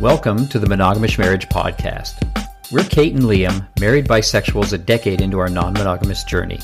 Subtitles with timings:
[0.00, 2.22] Welcome to the Monogamish Marriage Podcast.
[2.70, 6.60] We're Kate and Liam, married bisexuals a decade into our non monogamous journey.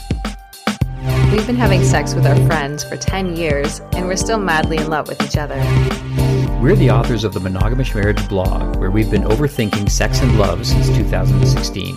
[1.33, 4.91] We've been having sex with our friends for 10 years, and we're still madly in
[4.91, 5.57] love with each other.
[6.61, 10.67] We're the authors of the Monogamish Marriage blog, where we've been overthinking sex and love
[10.67, 11.97] since 2016.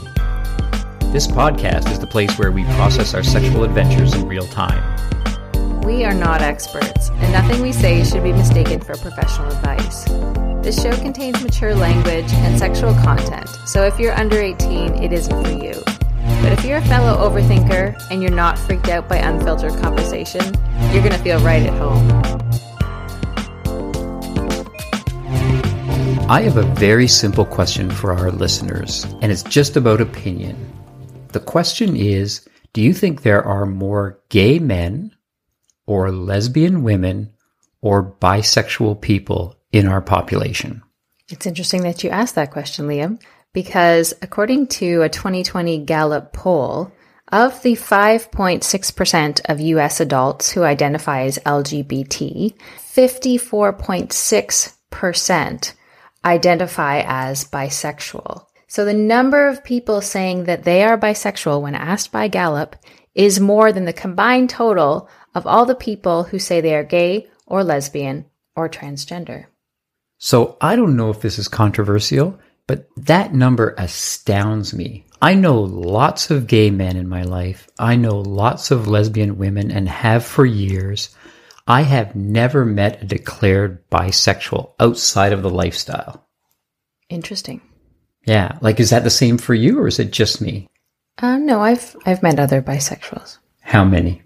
[1.11, 5.81] This podcast is the place where we process our sexual adventures in real time.
[5.81, 10.54] We are not experts, and nothing we say should be mistaken for professional advice.
[10.65, 15.45] This show contains mature language and sexual content, so if you're under 18, it isn't
[15.45, 15.79] for you.
[16.41, 20.41] But if you're a fellow overthinker and you're not freaked out by unfiltered conversation,
[20.91, 22.09] you're going to feel right at home.
[26.31, 30.57] I have a very simple question for our listeners, and it's just about opinion.
[31.33, 35.15] The question is Do you think there are more gay men,
[35.85, 37.31] or lesbian women,
[37.81, 40.81] or bisexual people in our population?
[41.29, 43.21] It's interesting that you asked that question, Liam,
[43.53, 46.91] because according to a 2020 Gallup poll,
[47.29, 55.73] of the 5.6% of US adults who identify as LGBT, 54.6%
[56.23, 58.45] identify as bisexual.
[58.67, 62.75] So the number of people saying that they are bisexual when asked by Gallup
[63.13, 67.27] is more than the combined total of all the people who say they are gay
[67.45, 69.45] or lesbian or transgender.
[70.17, 75.05] So I don't know if this is controversial, but that number astounds me.
[75.21, 77.69] I know lots of gay men in my life.
[77.79, 81.15] I know lots of lesbian women and have for years.
[81.67, 86.27] I have never met a declared bisexual outside of the lifestyle.
[87.09, 87.61] Interesting.
[88.25, 90.67] Yeah, like is that the same for you or is it just me?
[91.21, 93.37] Uh, no, I've I've met other bisexuals.
[93.61, 94.21] How many?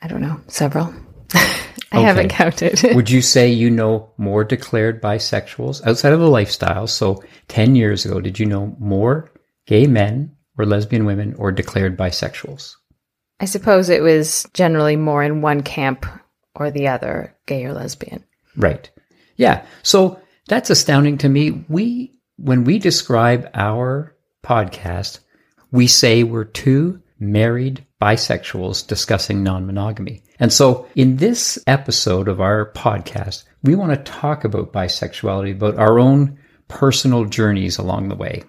[0.00, 0.94] I don't know, several.
[1.94, 2.06] I okay.
[2.06, 2.82] haven't counted.
[2.94, 6.88] Would you say you know more declared bisexuals outside of the lifestyle?
[6.88, 9.30] So 10 years ago, did you know more
[9.66, 12.74] gay men or lesbian women or declared bisexuals?
[13.38, 16.04] I suppose it was generally more in one camp
[16.56, 18.24] or the other, gay or lesbian.
[18.56, 18.90] Right.
[19.36, 19.64] Yeah.
[19.84, 21.64] So that's astounding to me.
[21.68, 25.20] We, when we describe our podcast,
[25.70, 30.23] we say we're two married bisexuals discussing non monogamy.
[30.38, 35.78] And so in this episode of our podcast, we want to talk about bisexuality, about
[35.78, 38.42] our own personal journeys along the way.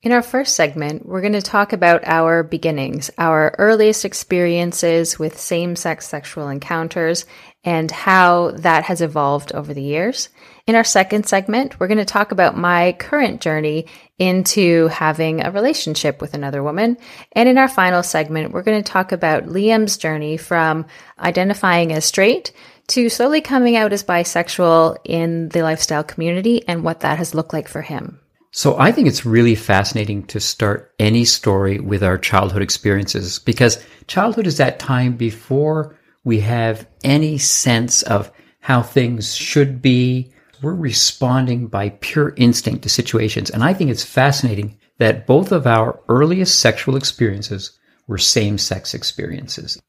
[0.00, 5.38] In our first segment, we're going to talk about our beginnings, our earliest experiences with
[5.38, 7.26] same sex sexual encounters,
[7.68, 10.30] and how that has evolved over the years.
[10.66, 13.84] In our second segment, we're going to talk about my current journey
[14.18, 16.96] into having a relationship with another woman.
[17.32, 20.86] And in our final segment, we're going to talk about Liam's journey from
[21.18, 22.52] identifying as straight
[22.86, 27.52] to slowly coming out as bisexual in the lifestyle community and what that has looked
[27.52, 28.18] like for him.
[28.50, 33.84] So I think it's really fascinating to start any story with our childhood experiences because
[34.06, 35.97] childhood is that time before
[36.28, 38.30] we have any sense of
[38.60, 40.30] how things should be.
[40.60, 43.48] We're responding by pure instinct to situations.
[43.48, 48.92] And I think it's fascinating that both of our earliest sexual experiences were same sex
[48.92, 49.80] experiences.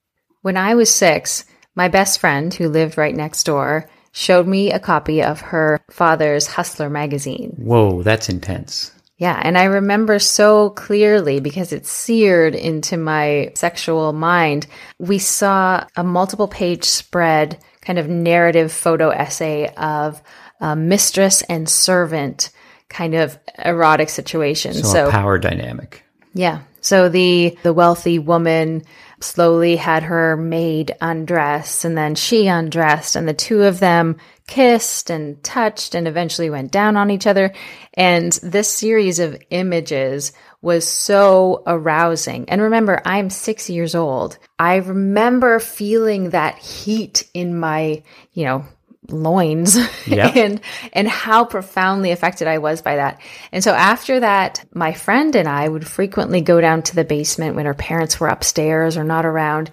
[0.42, 1.44] When I was six,
[1.76, 6.48] my best friend, who lived right next door, showed me a copy of her father's
[6.48, 7.54] Hustler magazine.
[7.58, 8.94] Whoa, that's intense.
[9.20, 14.66] Yeah, and I remember so clearly because it's seared into my sexual mind.
[14.98, 20.22] We saw a multiple page spread kind of narrative photo essay of
[20.62, 22.50] a mistress and servant
[22.88, 24.74] kind of erotic situation.
[24.74, 26.02] So, so power dynamic.
[26.34, 26.62] Yeah.
[26.80, 28.84] So the the wealthy woman
[29.24, 35.10] slowly had her maid undress and then she undressed and the two of them kissed
[35.10, 37.54] and touched and eventually went down on each other.
[37.94, 40.32] And this series of images
[40.62, 42.50] was so arousing.
[42.50, 44.38] And remember, I'm six years old.
[44.58, 48.04] I remember feeling that heat in my,
[48.34, 48.66] you know,
[49.12, 49.78] loins
[50.08, 50.36] yep.
[50.36, 50.62] and
[50.94, 53.22] and how profoundly affected I was by that.
[53.52, 57.56] And so after that, my friend and I would frequently go down to the basement
[57.56, 59.72] when her parents were upstairs or not around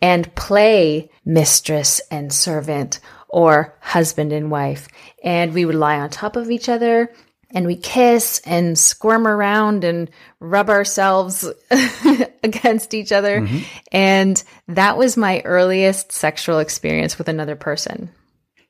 [0.00, 4.88] and play mistress and servant or husband and wife.
[5.22, 7.12] And we would lie on top of each other
[7.50, 11.48] and we kiss and squirm around and rub ourselves
[12.42, 13.40] against each other.
[13.40, 13.58] Mm-hmm.
[13.92, 18.10] And that was my earliest sexual experience with another person.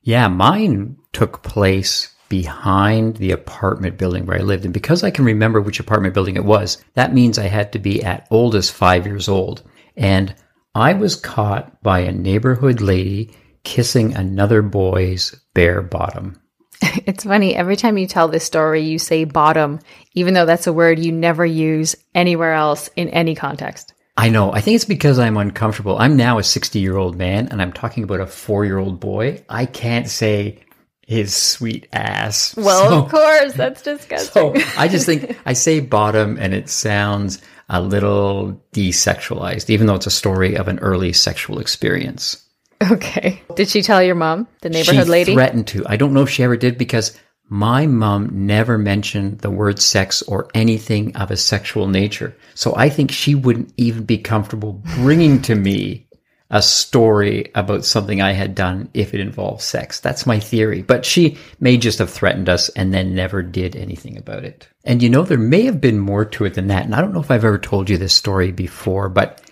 [0.03, 4.65] Yeah, mine took place behind the apartment building where I lived.
[4.65, 7.79] And because I can remember which apartment building it was, that means I had to
[7.79, 9.63] be at oldest five years old.
[9.97, 10.35] And
[10.75, 13.35] I was caught by a neighborhood lady
[13.65, 16.41] kissing another boy's bare bottom.
[17.07, 19.81] It's funny, every time you tell this story, you say bottom,
[20.13, 23.95] even though that's a word you never use anywhere else in any context.
[24.19, 24.53] I know.
[24.53, 25.97] I think it's because I'm uncomfortable.
[25.97, 28.99] I'm now a 60 year old man and I'm talking about a four year old
[28.99, 29.45] boy.
[29.49, 30.59] I can't say
[31.07, 32.55] his sweet ass.
[32.59, 34.61] Well, so, of course, that's disgusting.
[34.61, 39.95] So I just think I say bottom and it sounds a little desexualized, even though
[39.95, 42.45] it's a story of an early sexual experience.
[42.91, 43.41] Okay.
[43.55, 45.33] Did she tell your mom, the neighborhood she lady?
[45.35, 45.85] threatened to.
[45.87, 47.17] I don't know if she ever did because
[47.49, 52.37] my mom never mentioned the word sex or anything of a sexual nature.
[52.55, 56.09] So I think she wouldn't even be comfortable bringing to me
[56.51, 60.01] a story about something I had done if it involved sex.
[60.01, 60.83] That's my theory.
[60.83, 64.67] But she may just have threatened us and then never did anything about it.
[64.85, 66.85] And you know, there may have been more to it than that.
[66.85, 69.43] And I don't know if I've ever told you this story before, but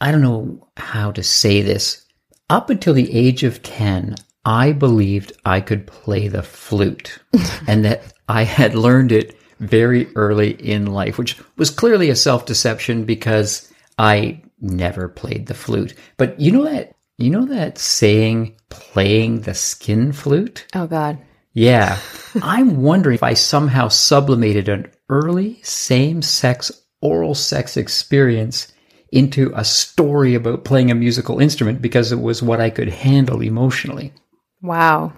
[0.00, 2.04] I don't know how to say this.
[2.48, 4.14] Up until the age of 10,
[4.46, 7.18] I believed I could play the flute
[7.66, 12.46] and that I had learned it very early in life, which was clearly a self
[12.46, 15.94] deception because I never played the flute.
[16.16, 20.64] But you know that you know that saying playing the skin flute?
[20.74, 21.18] Oh god.
[21.52, 21.98] Yeah.
[22.40, 26.70] I'm wondering if I somehow sublimated an early same-sex
[27.00, 28.72] oral sex experience
[29.10, 33.42] into a story about playing a musical instrument because it was what I could handle
[33.42, 34.12] emotionally.
[34.66, 35.12] Wow.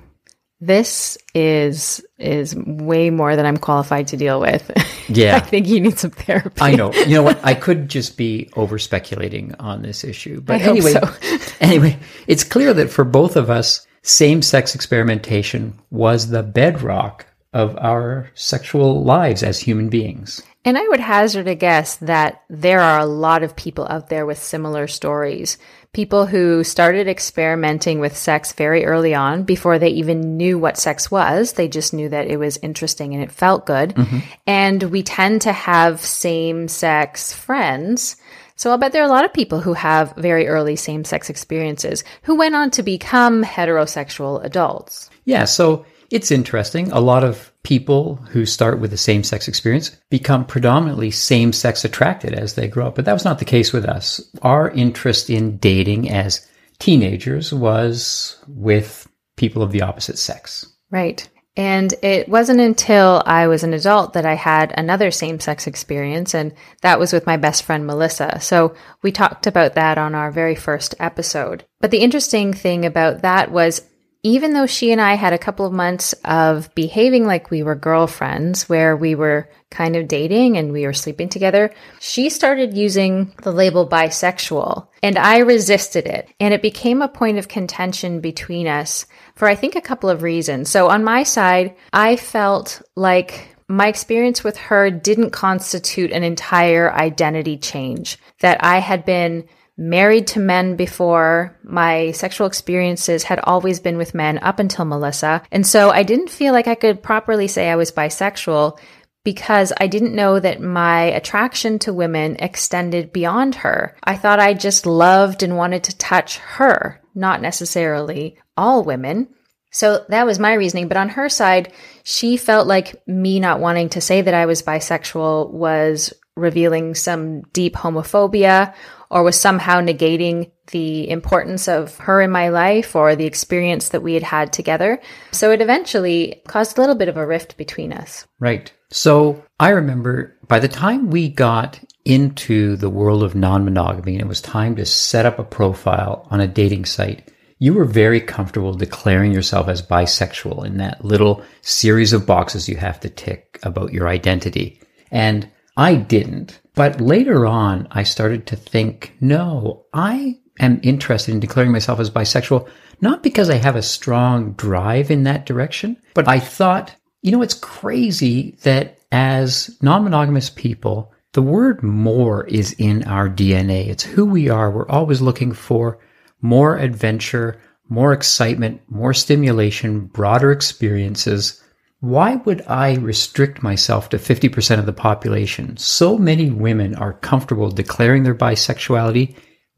[0.60, 4.70] This is is way more than I'm qualified to deal with.
[5.10, 5.36] Yeah.
[5.36, 6.60] I think you need some therapy.
[6.60, 6.92] I know.
[6.92, 7.40] You know what?
[7.42, 10.42] I could just be over speculating on this issue.
[10.42, 11.00] But I anyway, so.
[11.62, 17.24] anyway, it's clear that for both of us, same sex experimentation was the bedrock
[17.54, 20.42] of our sexual lives as human beings.
[20.64, 24.26] And I would hazard a guess that there are a lot of people out there
[24.26, 25.56] with similar stories.
[25.92, 31.10] People who started experimenting with sex very early on before they even knew what sex
[31.10, 31.52] was.
[31.52, 33.94] They just knew that it was interesting and it felt good.
[33.94, 34.18] Mm-hmm.
[34.46, 38.16] And we tend to have same sex friends.
[38.56, 41.30] So I'll bet there are a lot of people who have very early same sex
[41.30, 45.08] experiences who went on to become heterosexual adults.
[45.24, 45.44] Yeah.
[45.44, 46.90] So it's interesting.
[46.92, 51.84] A lot of people who start with the same sex experience become predominantly same sex
[51.84, 52.94] attracted as they grow up.
[52.94, 54.20] But that was not the case with us.
[54.42, 56.46] Our interest in dating as
[56.78, 59.06] teenagers was with
[59.36, 60.66] people of the opposite sex.
[60.90, 61.28] Right.
[61.58, 66.32] And it wasn't until I was an adult that I had another same sex experience,
[66.32, 68.38] and that was with my best friend Melissa.
[68.40, 71.64] So we talked about that on our very first episode.
[71.80, 73.82] But the interesting thing about that was
[74.22, 77.74] even though she and I had a couple of months of behaving like we were
[77.74, 83.32] girlfriends, where we were kind of dating and we were sleeping together, she started using
[83.42, 86.28] the label bisexual and I resisted it.
[86.40, 89.06] And it became a point of contention between us
[89.36, 90.68] for I think a couple of reasons.
[90.68, 96.92] So on my side, I felt like my experience with her didn't constitute an entire
[96.92, 99.46] identity change, that I had been
[99.78, 101.56] married to men before.
[101.62, 105.42] My sexual experiences had always been with men up until Melissa.
[105.52, 108.78] And so I didn't feel like I could properly say I was bisexual
[109.24, 113.96] because I didn't know that my attraction to women extended beyond her.
[114.02, 119.28] I thought I just loved and wanted to touch her, not necessarily all women.
[119.70, 120.88] So that was my reasoning.
[120.88, 121.72] But on her side,
[122.02, 127.42] she felt like me not wanting to say that I was bisexual was revealing some
[127.52, 128.74] deep homophobia
[129.10, 134.02] or was somehow negating the importance of her in my life or the experience that
[134.02, 135.00] we had had together.
[135.32, 138.26] So it eventually caused a little bit of a rift between us.
[138.38, 138.70] Right.
[138.90, 144.22] So I remember by the time we got into the world of non monogamy and
[144.22, 148.20] it was time to set up a profile on a dating site, you were very
[148.20, 153.58] comfortable declaring yourself as bisexual in that little series of boxes you have to tick
[153.62, 154.80] about your identity.
[155.10, 156.60] And I didn't.
[156.78, 162.08] But later on, I started to think, no, I am interested in declaring myself as
[162.08, 162.68] bisexual,
[163.00, 167.42] not because I have a strong drive in that direction, but I thought, you know,
[167.42, 173.88] it's crazy that as non monogamous people, the word more is in our DNA.
[173.88, 174.70] It's who we are.
[174.70, 175.98] We're always looking for
[176.42, 181.60] more adventure, more excitement, more stimulation, broader experiences.
[182.00, 185.76] Why would I restrict myself to 50% of the population?
[185.76, 189.34] So many women are comfortable declaring their bisexuality,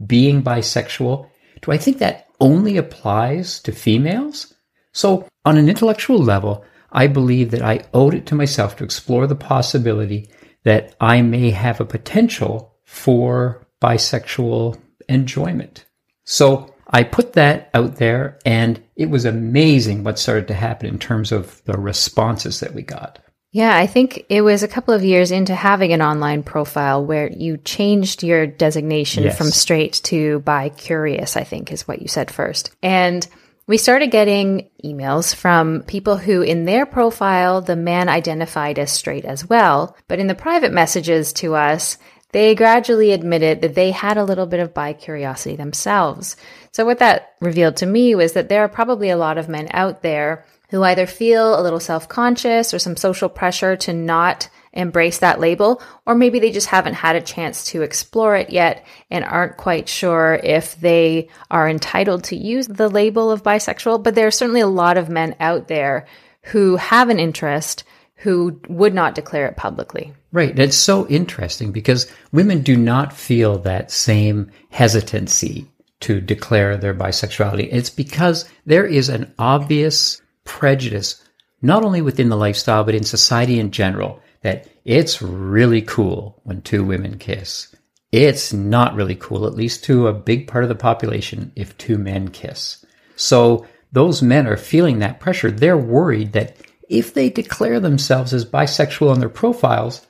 [0.07, 1.31] being bisexual.
[1.63, 4.53] Do I think that only applies to females?
[4.93, 6.63] So, on an intellectual level,
[6.93, 10.29] I believe that I owed it to myself to explore the possibility
[10.65, 15.87] that I may have a potential for bisexual enjoyment.
[16.25, 20.99] So, I put that out there and it was amazing what started to happen in
[20.99, 23.19] terms of the responses that we got.
[23.53, 27.29] Yeah, I think it was a couple of years into having an online profile where
[27.29, 29.37] you changed your designation Yes.
[29.37, 32.71] from straight to bi curious, I think is what you said first.
[32.81, 33.27] And
[33.67, 39.25] we started getting emails from people who, in their profile, the man identified as straight
[39.25, 39.97] as well.
[40.07, 41.99] But in the private messages to us,
[42.33, 46.37] they gradually admitted that they had a little bit of bi curiosity themselves.
[46.73, 49.69] So, what that revealed to me was that there are probably a lot of men
[49.73, 54.49] out there who either feel a little self conscious or some social pressure to not
[54.73, 58.87] embrace that label, or maybe they just haven't had a chance to explore it yet
[59.11, 64.03] and aren't quite sure if they are entitled to use the label of bisexual.
[64.03, 66.07] But there are certainly a lot of men out there
[66.45, 67.83] who have an interest
[68.17, 70.13] who would not declare it publicly.
[70.33, 70.57] Right.
[70.59, 75.67] It's so interesting because women do not feel that same hesitancy
[76.01, 77.69] to declare their bisexuality.
[77.71, 81.23] It's because there is an obvious prejudice,
[81.63, 86.63] not only within the lifestyle, but in society in general, that it's really cool when
[86.63, 87.75] two women kiss.
[88.13, 91.99] It's not really cool, at least to a big part of the population, if two
[91.99, 92.85] men kiss.
[93.17, 95.51] So those men are feeling that pressure.
[95.51, 96.57] They're worried that
[96.89, 100.07] if they declare themselves as bisexual on their profiles,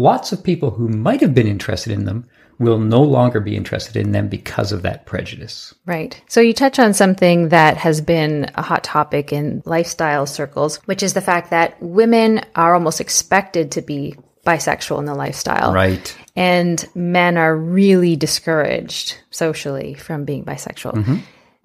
[0.00, 2.26] lots of people who might have been interested in them
[2.58, 5.74] will no longer be interested in them because of that prejudice.
[5.86, 6.20] Right.
[6.28, 11.02] So you touch on something that has been a hot topic in lifestyle circles, which
[11.02, 14.14] is the fact that women are almost expected to be
[14.46, 15.72] bisexual in the lifestyle.
[15.72, 16.16] Right.
[16.36, 20.94] And men are really discouraged socially from being bisexual.
[20.94, 21.16] Mm-hmm.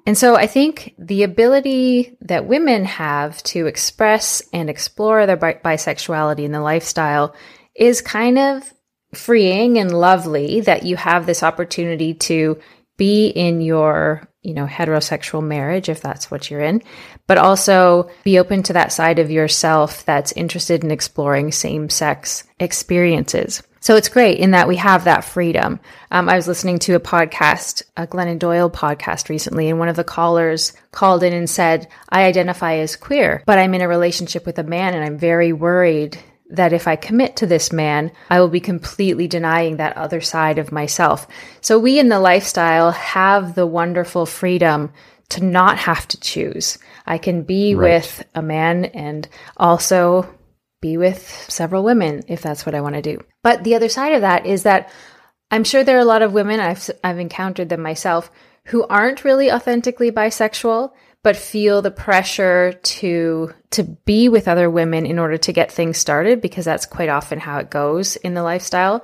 [0.06, 5.60] And so I think the ability that women have to express and explore their bi-
[5.63, 7.36] bisexuality in the lifestyle
[7.75, 8.74] is kind of
[9.13, 12.60] freeing and lovely that you have this opportunity to
[12.98, 16.82] be in your, you know, heterosexual marriage if that's what you're in,
[17.27, 23.62] but also be open to that side of yourself that's interested in exploring same-sex experiences.
[23.82, 25.79] So it's great in that we have that freedom.
[26.10, 29.96] Um, I was listening to a podcast, a Glennon Doyle podcast recently, and one of
[29.96, 34.46] the callers called in and said, I identify as queer, but I'm in a relationship
[34.46, 36.17] with a man and I'm very worried
[36.50, 40.60] that if I commit to this man, I will be completely denying that other side
[40.60, 41.28] of myself.
[41.62, 44.92] So we in the lifestyle have the wonderful freedom
[45.30, 46.78] to not have to choose.
[47.06, 47.96] I can be Right.
[47.96, 50.28] with a man and also
[50.82, 53.20] be with several women if that's what I want to do.
[53.42, 54.90] But the other side of that is that
[55.50, 58.30] I'm sure there are a lot of women I've I've encountered them myself
[58.66, 60.92] who aren't really authentically bisexual
[61.25, 65.98] but feel the pressure to to be with other women in order to get things
[65.98, 69.03] started because that's quite often how it goes in the lifestyle.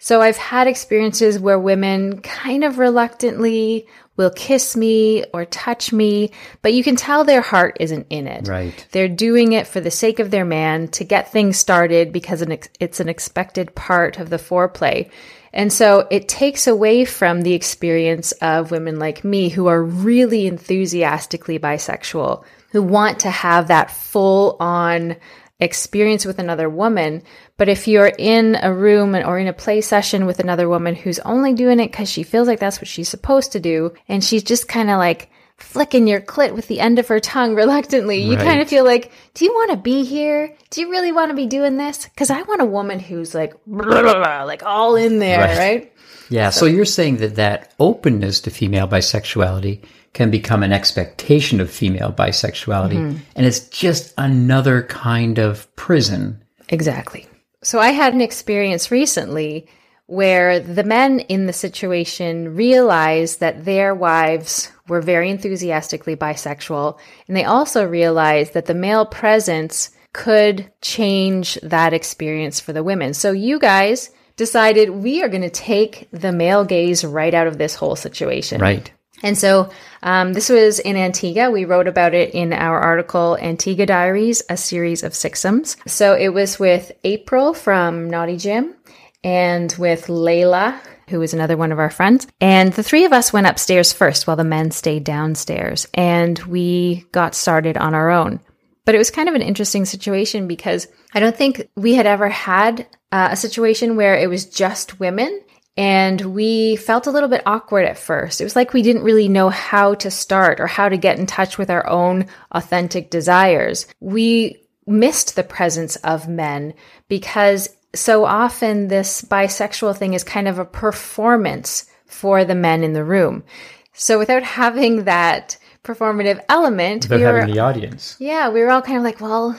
[0.00, 3.86] So I've had experiences where women kind of reluctantly
[4.16, 8.48] will kiss me or touch me, but you can tell their heart isn't in it.
[8.48, 8.84] Right.
[8.90, 12.42] They're doing it for the sake of their man to get things started because
[12.80, 15.08] it's an expected part of the foreplay.
[15.52, 20.46] And so it takes away from the experience of women like me who are really
[20.46, 25.16] enthusiastically bisexual, who want to have that full on
[25.58, 27.22] experience with another woman.
[27.56, 31.18] But if you're in a room or in a play session with another woman who's
[31.20, 34.42] only doing it because she feels like that's what she's supposed to do, and she's
[34.42, 35.30] just kind of like
[35.62, 39.12] flicking your clit with the end of her tongue reluctantly, you kind of feel like,
[39.34, 40.54] do you want to be here?
[40.70, 42.06] Do you really want to be doing this?
[42.06, 45.58] Because I want a woman who's like, like all in there, Right.
[45.58, 45.92] right?
[46.28, 46.50] Yeah.
[46.50, 52.12] So you're saying that that openness to female bisexuality can become an expectation of female
[52.12, 52.94] bisexuality.
[52.94, 53.18] Mm-hmm.
[53.36, 56.42] And it's just another kind of prison.
[56.68, 57.26] Exactly.
[57.62, 59.66] So I had an experience recently
[60.06, 66.98] where the men in the situation realized that their wives were very enthusiastically bisexual.
[67.26, 73.14] And they also realized that the male presence could change that experience for the women.
[73.14, 77.58] So you guys decided we are going to take the male gaze right out of
[77.58, 78.60] this whole situation.
[78.60, 78.90] Right.
[79.22, 79.70] And so
[80.02, 81.50] um, this was in Antigua.
[81.50, 85.76] We wrote about it in our article, Antigua Diaries, a series of sixums.
[85.88, 88.74] So it was with April from Naughty Jim
[89.22, 92.26] and with Layla, who is another one of our friends.
[92.40, 95.86] And the three of us went upstairs first while the men stayed downstairs.
[95.92, 98.40] And we got started on our own.
[98.86, 102.28] But it was kind of an interesting situation because I don't think we had ever
[102.28, 105.40] had uh, a situation where it was just women
[105.76, 108.40] and we felt a little bit awkward at first.
[108.40, 111.26] It was like we didn't really know how to start or how to get in
[111.26, 113.86] touch with our own authentic desires.
[114.00, 116.74] We missed the presence of men
[117.08, 122.92] because so often this bisexual thing is kind of a performance for the men in
[122.92, 123.44] the room.
[123.92, 128.16] So without having that performative element, Without we were, having the audience.
[128.18, 129.56] yeah, we were all kind of like, well,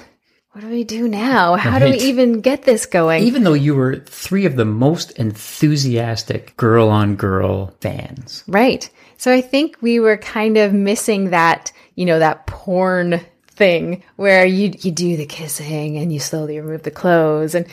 [0.53, 1.55] what do we do now?
[1.55, 3.23] How do we even get this going?
[3.23, 8.43] Even though you were three of the most enthusiastic girl on girl fans.
[8.47, 8.89] Right.
[9.17, 13.21] So I think we were kind of missing that, you know, that porn
[13.61, 17.67] thing where you you do the kissing and you slowly remove the clothes and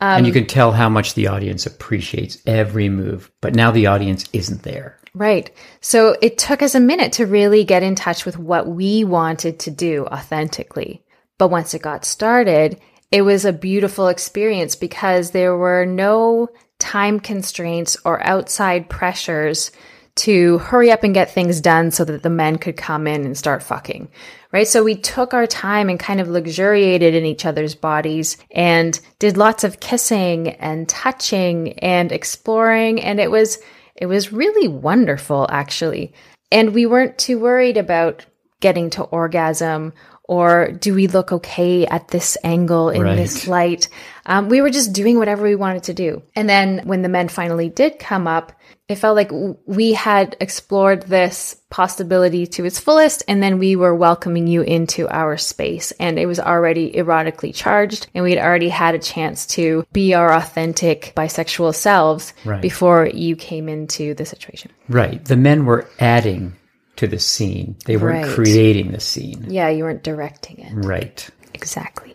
[0.00, 3.88] and you um, can tell how much the audience appreciates every move, but now the
[3.88, 4.96] audience isn't there.
[5.12, 5.50] right.
[5.80, 9.58] So it took us a minute to really get in touch with what we wanted
[9.60, 11.02] to do authentically.
[11.36, 16.48] But once it got started, it was a beautiful experience because there were no
[16.78, 19.72] time constraints or outside pressures
[20.16, 23.36] to hurry up and get things done so that the men could come in and
[23.36, 24.08] start fucking.
[24.54, 24.68] Right.
[24.68, 29.36] So we took our time and kind of luxuriated in each other's bodies and did
[29.36, 33.02] lots of kissing and touching and exploring.
[33.02, 33.58] And it was,
[33.96, 36.14] it was really wonderful actually.
[36.52, 38.26] And we weren't too worried about
[38.60, 39.92] getting to orgasm
[40.26, 43.88] or do we look okay at this angle in this light?
[44.26, 46.22] Um, we were just doing whatever we wanted to do.
[46.34, 48.52] And then when the men finally did come up,
[48.88, 53.22] it felt like w- we had explored this possibility to its fullest.
[53.28, 55.90] And then we were welcoming you into our space.
[56.00, 58.06] And it was already erotically charged.
[58.14, 62.62] And we had already had a chance to be our authentic bisexual selves Right.
[62.62, 64.70] before you came into the situation.
[64.88, 65.22] Right.
[65.24, 66.54] The men were adding
[66.96, 67.76] to the scene.
[67.86, 68.34] They weren't Right.
[68.34, 69.46] creating the scene.
[69.48, 70.72] Yeah, you weren't directing it.
[70.74, 71.28] Right.
[71.54, 72.14] Exactly.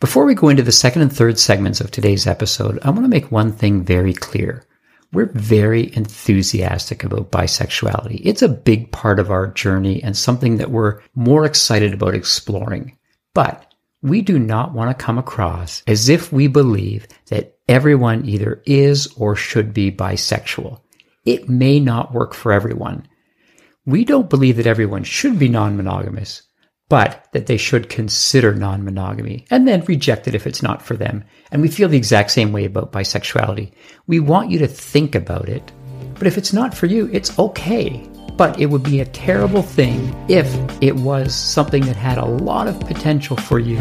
[0.00, 3.08] Before we go into the second and third segments of today's episode, I want to
[3.08, 4.64] make one thing very clear.
[5.12, 8.20] We're very enthusiastic about bisexuality.
[8.24, 12.98] It's a big part of our journey and something that we're more excited about exploring.
[13.32, 13.72] But
[14.02, 19.06] we do not want to come across as if we believe that everyone either is
[19.16, 20.80] or should be bisexual.
[21.24, 23.06] It may not work for everyone.
[23.86, 26.42] We don't believe that everyone should be non monogamous,
[26.88, 30.96] but that they should consider non monogamy and then reject it if it's not for
[30.96, 31.22] them.
[31.52, 33.72] And we feel the exact same way about bisexuality.
[34.08, 35.70] We want you to think about it,
[36.14, 38.10] but if it's not for you, it's okay.
[38.36, 42.66] But it would be a terrible thing if it was something that had a lot
[42.66, 43.76] of potential for you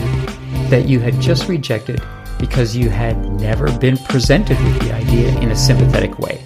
[0.70, 2.00] that you had just rejected
[2.38, 6.46] because you had never been presented with the idea in a sympathetic way.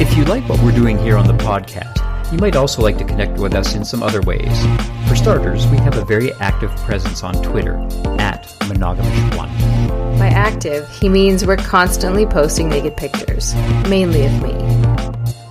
[0.00, 3.04] If you like what we're doing here on the podcast, you might also like to
[3.04, 4.64] connect with us in some other ways.
[5.08, 7.74] For starters, we have a very active presence on Twitter
[8.20, 10.16] at Monogamish1.
[10.16, 13.56] By active, he means we're constantly posting naked pictures,
[13.88, 14.54] mainly of me.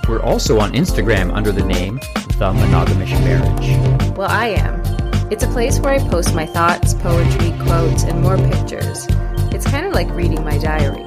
[0.07, 1.97] We're also on Instagram under the name
[2.37, 4.17] The Monogamish Marriage.
[4.17, 4.81] Well, I am.
[5.29, 9.07] It's a place where I post my thoughts, poetry, quotes, and more pictures.
[9.53, 11.03] It's kind of like reading my diary.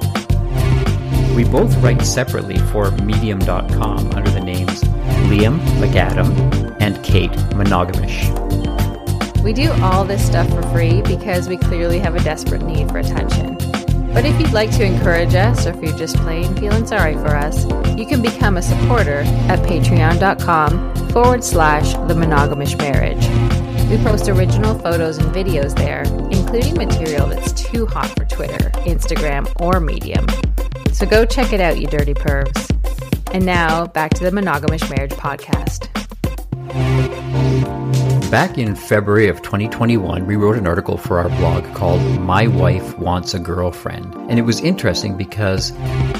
[1.35, 4.83] We both write separately for Medium.com under the names
[5.29, 8.29] Liam McAdam and Kate Monogamish.
[9.41, 12.99] We do all this stuff for free because we clearly have a desperate need for
[12.99, 13.57] attention.
[14.13, 17.35] But if you'd like to encourage us, or if you're just plain feeling sorry for
[17.35, 17.63] us,
[17.97, 23.25] you can become a supporter at patreon.com forward slash the monogamish marriage.
[23.89, 29.49] We post original photos and videos there, including material that's too hot for Twitter, Instagram,
[29.61, 30.25] or Medium.
[30.93, 32.67] So go check it out, you dirty pervs.
[33.33, 35.87] And now, back to the Monogamish Marriage Podcast.
[38.31, 42.97] Back in February of 2021, we wrote an article for our blog called My Wife
[42.97, 44.15] Wants a Girlfriend.
[44.29, 45.73] And it was interesting because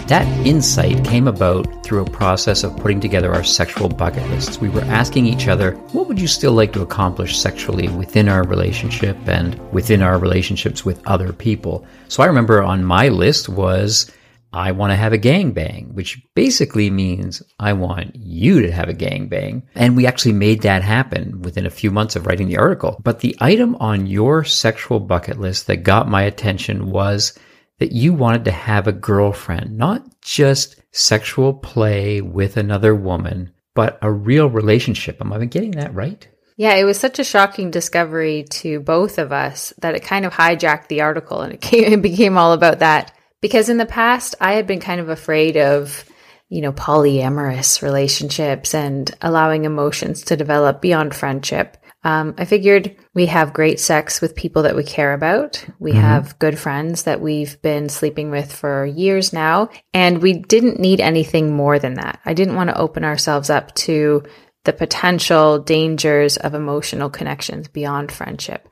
[0.08, 4.60] that insight came about through a process of putting together our sexual bucket lists.
[4.60, 8.44] We were asking each other, what would you still like to accomplish sexually within our
[8.44, 11.86] relationship and within our relationships with other people?
[12.10, 14.12] So I remember on my list was
[14.54, 18.94] I want to have a gangbang, which basically means I want you to have a
[18.94, 19.64] gangbang.
[19.76, 23.00] And we actually made that happen within a few months of writing the article.
[23.04, 27.38] But the item on your sexual bucket list that got my attention was
[27.80, 33.98] that you wanted to have a girlfriend, not just sexual play with another woman, but
[34.02, 35.22] a real relationship.
[35.22, 36.28] Am I getting that right?
[36.58, 40.34] Yeah, it was such a shocking discovery to both of us that it kind of
[40.34, 43.14] hijacked the article and it, came, it became all about that.
[43.42, 46.06] Because in the past, I had been kind of afraid of,
[46.50, 51.78] you know, polyamorous relationships and allowing emotions to develop beyond friendship.
[52.04, 55.64] Um, I figured we have great sex with people that we care about.
[55.80, 60.80] We have good friends that we've been sleeping with for years now, and we didn't
[60.80, 62.20] need anything more than that.
[62.26, 64.24] I didn't want to open ourselves up to
[64.64, 68.68] the potential dangers of emotional connections beyond friendship.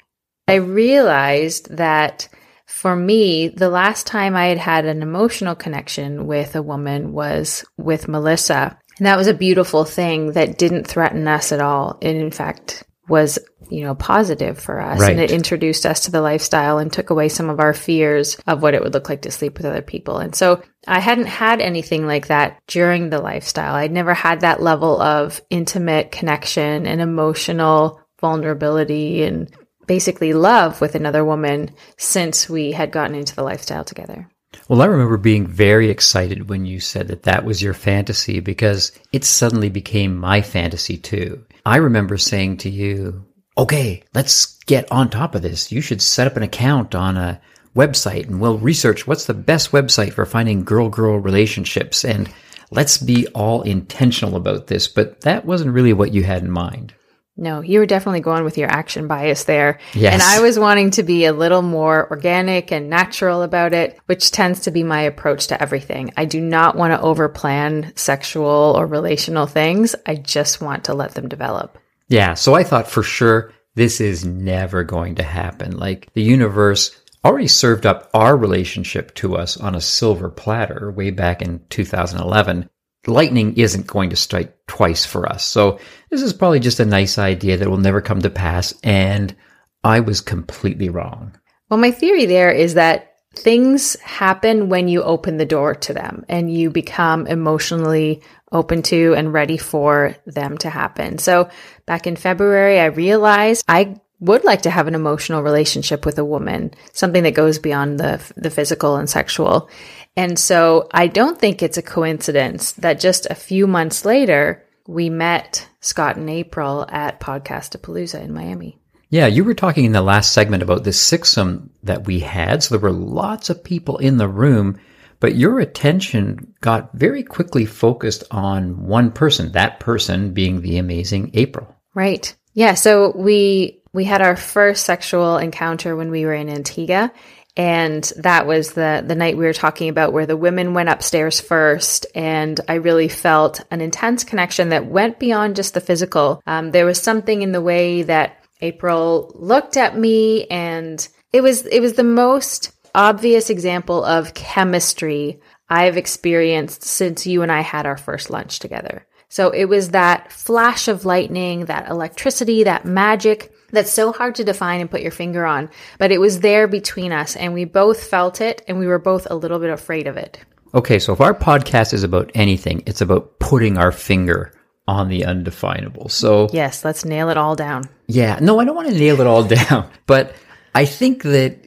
[0.47, 2.29] I realized that
[2.69, 7.65] for me, the last time I had had an emotional connection with a woman was
[7.77, 8.77] with Melissa.
[8.99, 11.97] And that was a beautiful thing that didn't threaten us at all.
[12.01, 14.99] And in fact, was, you know, positive for us.
[14.99, 15.11] Right.
[15.11, 18.61] And it introduced us to the lifestyle and took away some of our fears of
[18.61, 20.19] what it would look like to sleep with other people.
[20.19, 23.73] And so I hadn't had anything like that during the lifestyle.
[23.73, 29.51] I'd never had that level of intimate connection and emotional vulnerability and
[29.89, 34.29] basically love with another woman since we had gotten into the lifestyle together.
[34.67, 38.91] Well, I remember being very excited when you said that that was your fantasy because
[39.11, 41.43] it suddenly became my fantasy too.
[41.65, 43.25] I remember saying to you,
[43.57, 45.71] okay, let's get on top of this.
[45.71, 47.41] You should set up an account on a
[47.75, 52.31] website and we'll research what's the best website for finding girl girl relationships and
[52.69, 54.87] let's be all intentional about this.
[54.87, 56.93] But that wasn't really what you had in mind.
[57.39, 59.79] No, you were definitely going with your action bias there.
[59.93, 60.13] Yes.
[60.13, 64.31] And I was wanting to be a little more organic and natural about it, which
[64.31, 66.11] tends to be my approach to everything.
[66.17, 69.95] I do not want to overplan sexual or relational things.
[70.05, 71.77] I just want to let them develop.
[72.09, 72.33] Yeah.
[72.33, 75.77] So I thought for sure this is never going to happen.
[75.77, 81.11] Like the universe already served up our relationship to us on a silver platter way
[81.11, 82.69] back in 2011
[83.07, 85.45] lightning isn't going to strike twice for us.
[85.45, 88.73] So this is probably just a nice idea that will never come to pass.
[88.83, 89.35] And
[89.83, 91.35] I was completely wrong.
[91.69, 96.25] Well, my theory there is that things happen when you open the door to them
[96.27, 101.19] and you become emotionally open to and ready for them to happen.
[101.19, 101.49] So
[101.85, 106.25] back in February, I realized I would like to have an emotional relationship with a
[106.25, 109.69] woman, something that goes beyond the the physical and sexual.
[110.15, 115.09] And so I don't think it's a coincidence that just a few months later we
[115.09, 118.79] met Scott and April at Podcastapalooza in Miami.
[119.09, 122.63] Yeah, you were talking in the last segment about the sixum that we had.
[122.63, 124.79] So there were lots of people in the room,
[125.19, 131.31] but your attention got very quickly focused on one person, that person being the amazing
[131.33, 131.75] April.
[131.95, 132.35] Right.
[132.53, 132.75] Yeah.
[132.75, 137.11] So we we had our first sexual encounter when we were in Antigua.
[137.57, 141.41] And that was the, the night we were talking about where the women went upstairs
[141.41, 142.05] first.
[142.15, 146.41] And I really felt an intense connection that went beyond just the physical.
[146.47, 151.65] Um, there was something in the way that April looked at me and it was,
[151.65, 157.85] it was the most obvious example of chemistry I've experienced since you and I had
[157.85, 159.05] our first lunch together.
[159.27, 164.43] So it was that flash of lightning, that electricity, that magic that's so hard to
[164.43, 168.03] define and put your finger on, but it was there between us and we both
[168.03, 170.39] felt it and we were both a little bit afraid of it.
[170.73, 174.53] Okay, so if our podcast is about anything, it's about putting our finger
[174.87, 176.09] on the undefinable.
[176.09, 177.89] So, yes, let's nail it all down.
[178.07, 180.33] Yeah, no, I don't want to nail it all down, but
[180.75, 181.65] I think that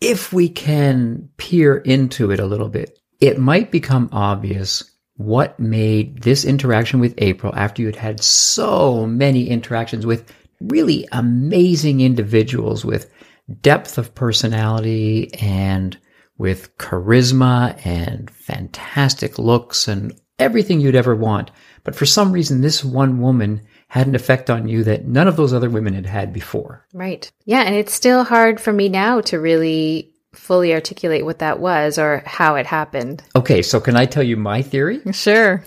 [0.00, 4.82] if we can peer into it a little bit, it might become obvious
[5.16, 11.06] what made this interaction with April after you had had so many interactions with really
[11.12, 13.10] amazing individuals with
[13.60, 15.98] depth of personality and
[16.38, 21.50] with charisma and fantastic looks and everything you'd ever want.
[21.84, 25.36] But for some reason, this one woman had an effect on you that none of
[25.36, 26.84] those other women had had before.
[26.92, 27.30] Right.
[27.44, 27.62] Yeah.
[27.62, 32.22] And it's still hard for me now to really fully articulate what that was or
[32.26, 33.22] how it happened.
[33.34, 33.62] Okay.
[33.62, 35.00] So can I tell you my theory?
[35.12, 35.64] Sure.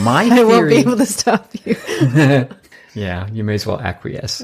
[0.00, 0.40] My theory.
[0.40, 1.76] I won't be able to stop you.
[2.94, 4.42] Yeah, you may as well acquiesce.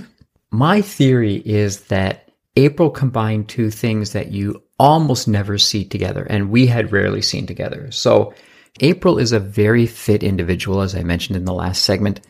[0.50, 6.50] My theory is that April combined two things that you almost never see together, and
[6.50, 7.90] we had rarely seen together.
[7.90, 8.34] So,
[8.80, 12.20] April is a very fit individual, as I mentioned in the last segment,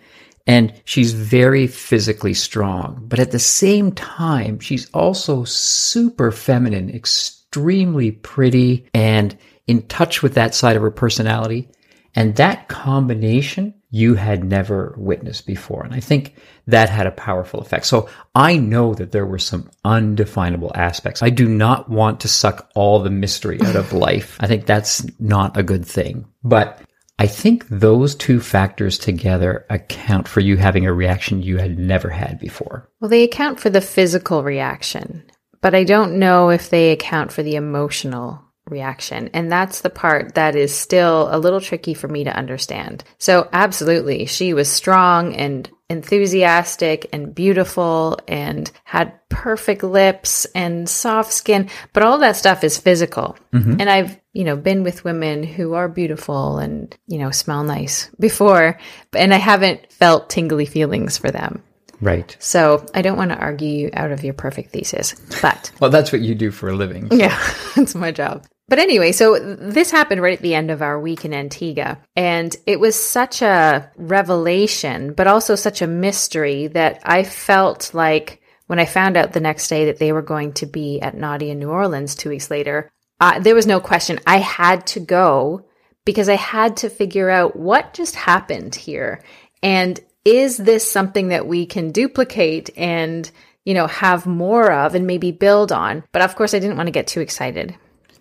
[0.47, 3.05] and she's very physically strong.
[3.09, 10.35] But at the same time, she's also super feminine, extremely pretty, and in touch with
[10.35, 11.69] that side of her personality.
[12.15, 15.83] And that combination you had never witnessed before.
[15.83, 16.35] And I think
[16.67, 17.87] that had a powerful effect.
[17.87, 21.23] So I know that there were some undefinable aspects.
[21.23, 24.37] I do not want to suck all the mystery out of life.
[24.39, 26.27] I think that's not a good thing.
[26.45, 26.83] But
[27.19, 32.11] I think those two factors together account for you having a reaction you had never
[32.11, 32.91] had before.
[33.01, 35.25] Well, they account for the physical reaction,
[35.63, 39.31] but I don't know if they account for the emotional reaction.
[39.33, 43.05] And that's the part that is still a little tricky for me to understand.
[43.19, 51.33] So, absolutely, she was strong and enthusiastic and beautiful and had perfect lips and soft
[51.33, 53.37] skin, but all that stuff is physical.
[53.53, 53.81] Mm-hmm.
[53.81, 58.11] And I've, you know, been with women who are beautiful and, you know, smell nice
[58.19, 58.79] before,
[59.13, 61.63] and I haven't felt tingly feelings for them.
[62.01, 62.37] Right.
[62.41, 66.13] So I don't want to argue you out of your perfect thesis, but Well, that's
[66.13, 67.09] what you do for a living.
[67.13, 67.39] yeah,
[67.77, 68.45] it's my job.
[68.69, 71.99] But anyway, so this happened right at the end of our week in Antigua.
[72.17, 78.41] And it was such a revelation, but also such a mystery that I felt like
[78.67, 81.59] when I found out the next day that they were going to be at in
[81.61, 84.19] New Orleans two weeks later, uh, there was no question.
[84.27, 85.65] I had to go
[86.05, 89.23] because I had to figure out what just happened here.
[89.63, 93.31] And is this something that we can duplicate and,
[93.65, 96.03] you know, have more of and maybe build on?
[96.11, 97.77] But of course, I didn't want to get too excited.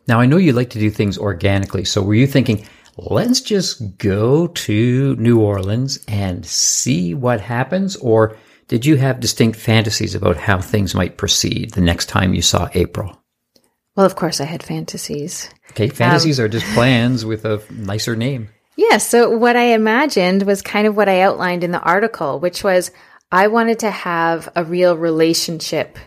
[0.07, 1.85] Now, I know you like to do things organically.
[1.85, 2.65] So were you thinking,
[2.97, 7.95] let's just go to New Orleans and see what happens?
[7.97, 8.37] Or
[8.67, 12.69] did you have distinct fantasies about how things might proceed the next time you saw
[12.73, 13.21] April?
[13.95, 15.49] Well, of course, I had fantasies.
[15.71, 18.49] Okay, um, fantasies are just plans with a nicer name.
[18.75, 22.63] Yeah, so what I imagined was kind of what I outlined in the article, which
[22.63, 22.91] was
[23.31, 25.97] I wanted to have a real relationship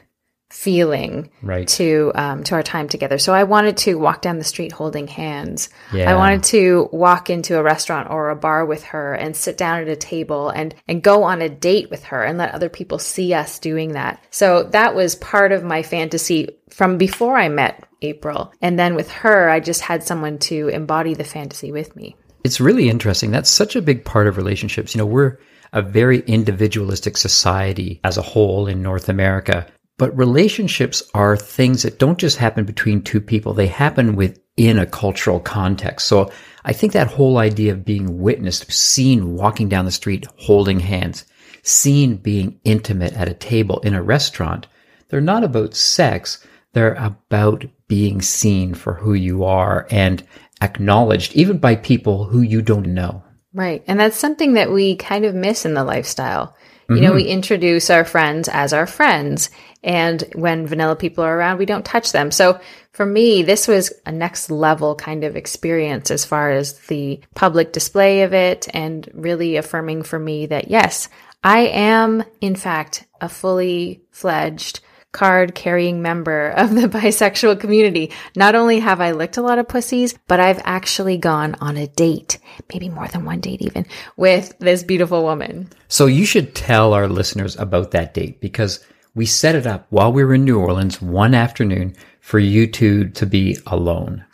[0.51, 1.69] feeling Right.
[1.69, 3.19] to um, to our time together.
[3.19, 5.69] So I wanted to walk down the street holding hands.
[5.93, 6.11] Yeah.
[6.11, 9.81] I wanted to walk into a restaurant or a bar with her and sit down
[9.83, 12.99] at a table and and go on a date with her and let other people
[12.99, 14.23] see us doing that.
[14.31, 18.53] So that was part of my fantasy from before I met April.
[18.63, 22.17] And then with her, I just had someone to embody the fantasy with me.
[22.45, 23.33] It's really interesting.
[23.33, 24.95] That's such a big part of relationships.
[24.95, 25.39] You know, we're
[25.73, 29.67] a very individualistic society as a whole in North America,
[29.99, 33.53] but relationships are things that don't just happen between two people.
[33.53, 36.07] They happen within a cultural context.
[36.07, 36.31] So
[36.65, 41.27] I think that whole idea of being witnessed, seen walking down the street holding hands,
[41.63, 44.69] seen being intimate at a table in a restaurant,
[45.09, 46.47] they're not about sex.
[46.75, 50.23] They're about being seen for who you are and
[50.61, 53.25] acknowledged even by people who you don't know.
[53.53, 53.83] Right.
[53.89, 56.55] And that's something that we kind of miss in the lifestyle.
[56.91, 57.17] You know, mm-hmm.
[57.17, 59.51] we introduce our friends as our friends.
[59.83, 62.31] And when vanilla people are around, we don't touch them.
[62.31, 62.61] So
[62.93, 67.73] for me, this was a next level kind of experience as far as the public
[67.73, 71.11] display of it and really affirming for me that yes,
[71.45, 74.81] I am in fact a fully fledged
[75.13, 78.13] card carrying member of the bisexual community.
[78.37, 81.87] Not only have I licked a lot of pussies, but I've actually gone on a
[81.87, 82.39] date,
[82.73, 85.71] maybe more than one date even, with this beautiful woman.
[85.89, 90.13] So you should tell our listeners about that date because we set it up while
[90.13, 94.25] we were in New Orleans one afternoon for you two to be alone.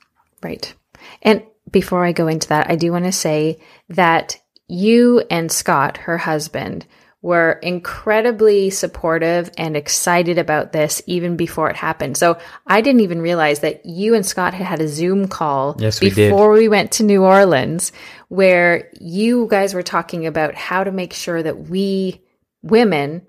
[0.42, 0.74] Right.
[1.22, 4.36] And before I go into that, I do want to say that
[4.68, 6.86] you and Scott, her husband,
[7.24, 12.18] were incredibly supportive and excited about this even before it happened.
[12.18, 16.02] So I didn't even realize that you and Scott had had a Zoom call Yes,
[16.02, 16.28] we did.
[16.28, 17.92] before we went to New Orleans
[18.28, 22.20] where you guys were talking about how to make sure that we
[22.62, 23.26] women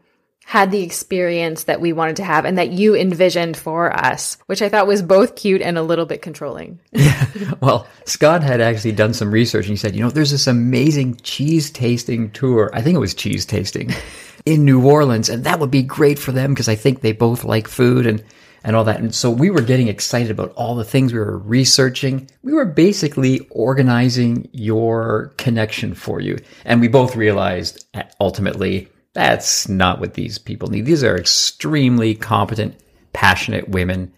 [0.48, 4.62] had the experience that we wanted to have and that you envisioned for us, which
[4.62, 6.80] I thought was both cute and a little bit controlling.
[6.92, 7.26] yeah.
[7.62, 11.16] Well, Scott had actually done some research and he said, you know, there's this amazing
[11.24, 12.70] cheese tasting tour.
[12.74, 13.92] I think it was cheese tasting
[14.46, 15.30] in New Orleans.
[15.30, 18.24] And that would be great for them because I think they both like food and,
[18.64, 19.00] and all that.
[19.00, 22.30] And so we were getting excited about all the things we were researching.
[22.44, 26.38] We were basically organizing your connection for you.
[26.66, 27.84] And we both realized
[28.20, 30.86] ultimately that's not what these people need.
[30.86, 32.76] These are extremely competent,
[33.14, 34.14] passionate women.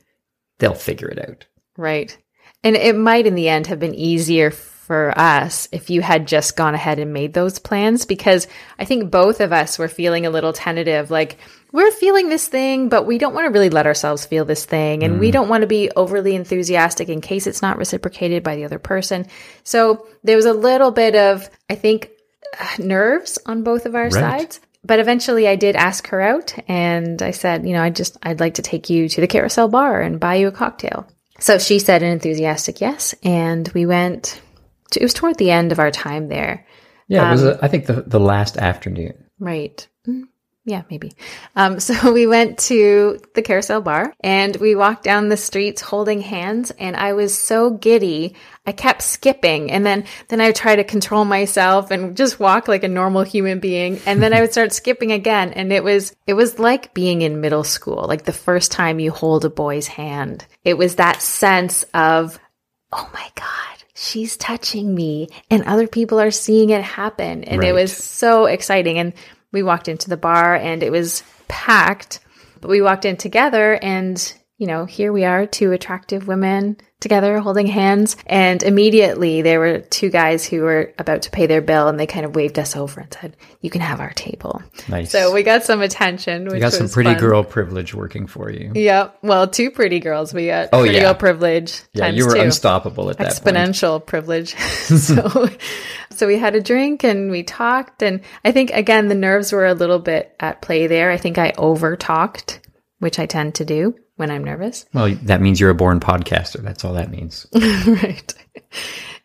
[0.58, 1.46] They'll figure it out.
[1.78, 2.18] Right.
[2.64, 6.56] And it might in the end have been easier for us if you had just
[6.56, 8.48] gone ahead and made those plans because
[8.80, 11.38] I think both of us were feeling a little tentative like
[11.74, 15.04] we're feeling this thing but we don't want to really let ourselves feel this thing
[15.04, 18.64] and we don't want to be overly enthusiastic in case it's not reciprocated by the
[18.64, 19.28] other person.
[19.64, 22.10] So there was a little bit of I think
[22.58, 24.62] uh, nerves on both of our sides.
[24.88, 28.40] But eventually I did ask her out and I said, you know, I just I'd
[28.40, 31.06] like to take you to the carousel bar and buy you a cocktail.
[31.40, 34.42] So she said an enthusiastic yes, and we went.
[34.92, 36.66] To, it was toward the end of our time there,
[37.10, 39.14] Yeah, it was, uh, I think, the, the last afternoon.
[39.40, 39.86] right?
[40.68, 41.14] Yeah, maybe.
[41.56, 46.20] Um, so we went to the carousel bar and we walked down the streets holding
[46.20, 48.36] hands, and I was so giddy.
[48.66, 52.68] I kept skipping, and then then I would try to control myself and just walk
[52.68, 56.14] like a normal human being, and then I would start skipping again, and it was
[56.28, 59.88] it was like being in middle school, like the first time you hold a boy's
[59.88, 60.46] hand.
[60.66, 62.38] It was that sense of
[62.92, 67.44] oh my God, she's touching me and other people are seeing it happen.
[67.44, 68.98] And it was so exciting.
[68.98, 69.14] And
[69.52, 72.20] we walked into the bar and it was packed,
[72.62, 77.40] but we walked in together and you know, here we are, two attractive women together
[77.40, 78.18] holding hands.
[78.26, 82.08] And immediately there were two guys who were about to pay their bill and they
[82.08, 84.64] kind of waved us over and said, You can have our table.
[84.90, 85.12] Nice.
[85.12, 86.46] So we got some attention.
[86.46, 87.20] Which you got some pretty fun.
[87.20, 88.72] girl privilege working for you.
[88.74, 89.12] Yeah.
[89.22, 90.34] Well, two pretty girls.
[90.34, 91.02] We got Oh, pretty yeah.
[91.04, 91.84] girl privilege.
[91.94, 92.42] Yeah, you were two.
[92.42, 93.56] unstoppable at that point.
[93.56, 94.56] exponential privilege.
[94.58, 95.50] so,
[96.10, 99.68] so we had a drink and we talked, and I think again the nerves were
[99.68, 101.12] a little bit at play there.
[101.12, 102.60] I think I over talked,
[102.98, 104.86] which I tend to do when I'm nervous.
[104.94, 106.62] Well, that means you're a born podcaster.
[106.62, 107.48] That's all that means.
[107.56, 108.34] right.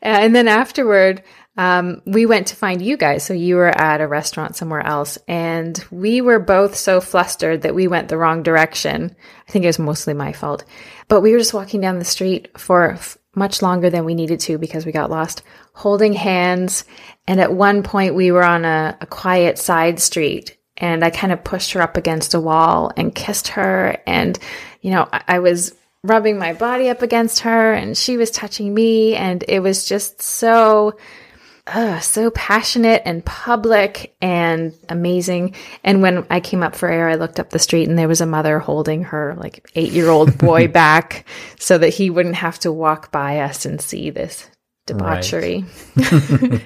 [0.01, 1.23] And then afterward,
[1.57, 3.25] um, we went to find you guys.
[3.25, 7.75] So you were at a restaurant somewhere else, and we were both so flustered that
[7.75, 9.15] we went the wrong direction.
[9.49, 10.65] I think it was mostly my fault,
[11.09, 14.41] but we were just walking down the street for f- much longer than we needed
[14.41, 15.43] to because we got lost,
[15.75, 16.85] holding hands.
[17.27, 21.33] And at one point, we were on a, a quiet side street, and I kind
[21.33, 23.97] of pushed her up against a wall and kissed her.
[24.07, 24.39] And,
[24.81, 28.73] you know, I, I was rubbing my body up against her and she was touching
[28.73, 29.15] me.
[29.15, 30.97] And it was just so
[31.65, 35.55] uh, so passionate and public and amazing.
[35.85, 38.21] And when i came up for air i looked up the street and there was
[38.21, 41.25] a mother holding her like eight year old boy back
[41.61, 44.51] so that he wouldn't have to walk by us and see this
[44.87, 45.65] debauchery.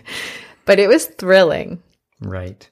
[0.66, 1.82] But it was thrilling.
[2.20, 2.68] Right.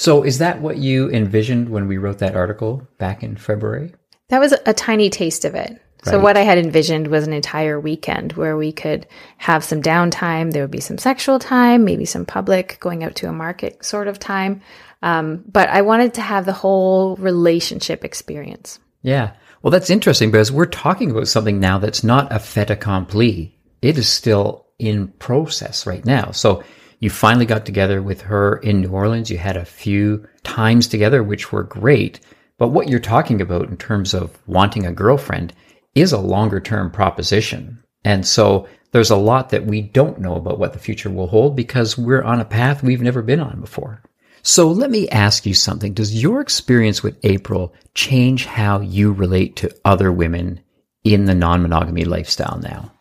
[0.00, 3.92] So, is that what you envisioned when we wrote that article back in February?
[4.28, 5.80] That was a tiny taste of it.
[6.02, 10.50] So what I had envisioned was an entire weekend where we could have some downtime.
[10.50, 14.08] There would be some sexual time, maybe some public going out to a market sort
[14.08, 14.62] of time.
[15.02, 18.78] Um, but I wanted to have the whole relationship experience.
[19.02, 19.32] Yeah.
[19.62, 23.58] Well, that's interesting because we're talking about something now that's not a fait accompli.
[23.82, 26.30] It is still in process right now.
[26.30, 26.64] So
[27.00, 29.30] you finally got together with her in New Orleans.
[29.30, 32.20] You had a few times together, which were great.
[32.58, 35.54] But what you're talking about in terms of wanting a girlfriend
[35.94, 37.82] is a longer term proposition.
[38.04, 41.56] And so there's a lot that we don't know about what the future will hold
[41.56, 44.02] because we're on a path we've never been on before.
[44.42, 45.94] So let me ask you something.
[45.94, 50.60] Does your experience with April change how you relate to other women
[51.02, 52.92] in the non monogamy lifestyle now?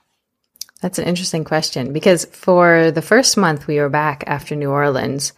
[0.82, 5.34] That's an interesting question because for the first month we were back after New Orleans,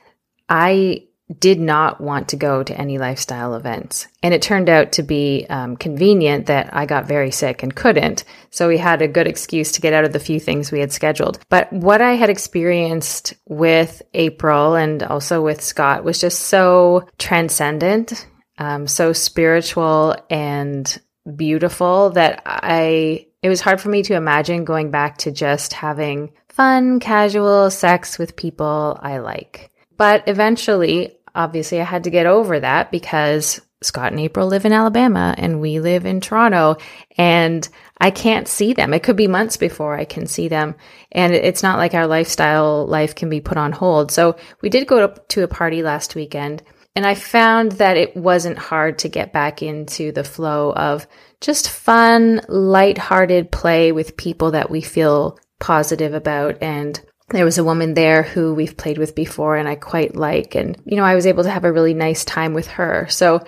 [0.48, 1.08] I
[1.40, 4.08] did not want to go to any lifestyle events.
[4.22, 8.24] And it turned out to be um, convenient that I got very sick and couldn't.
[8.50, 10.92] So we had a good excuse to get out of the few things we had
[10.92, 11.40] scheduled.
[11.50, 18.28] But what I had experienced with April and also with Scott was just so transcendent,
[18.58, 21.02] um, so spiritual and
[21.36, 26.32] beautiful that I, it was hard for me to imagine going back to just having
[26.50, 29.72] fun, casual sex with people I like.
[29.98, 34.74] But eventually, obviously, I had to get over that because Scott and April live in
[34.74, 36.78] Alabama and we live in Toronto
[37.18, 37.68] and
[38.00, 38.94] I can't see them.
[38.94, 40.76] It could be months before I can see them.
[41.12, 44.12] And it's not like our lifestyle life can be put on hold.
[44.12, 46.62] So we did go to, a party last weekend
[46.96, 51.08] and I found that it wasn't hard to get back into the flow of
[51.42, 57.64] just fun, light-hearted play with people that we feel positive about and there was a
[57.64, 60.54] woman there who we've played with before and I quite like.
[60.56, 63.08] And, you know, I was able to have a really nice time with her.
[63.10, 63.46] So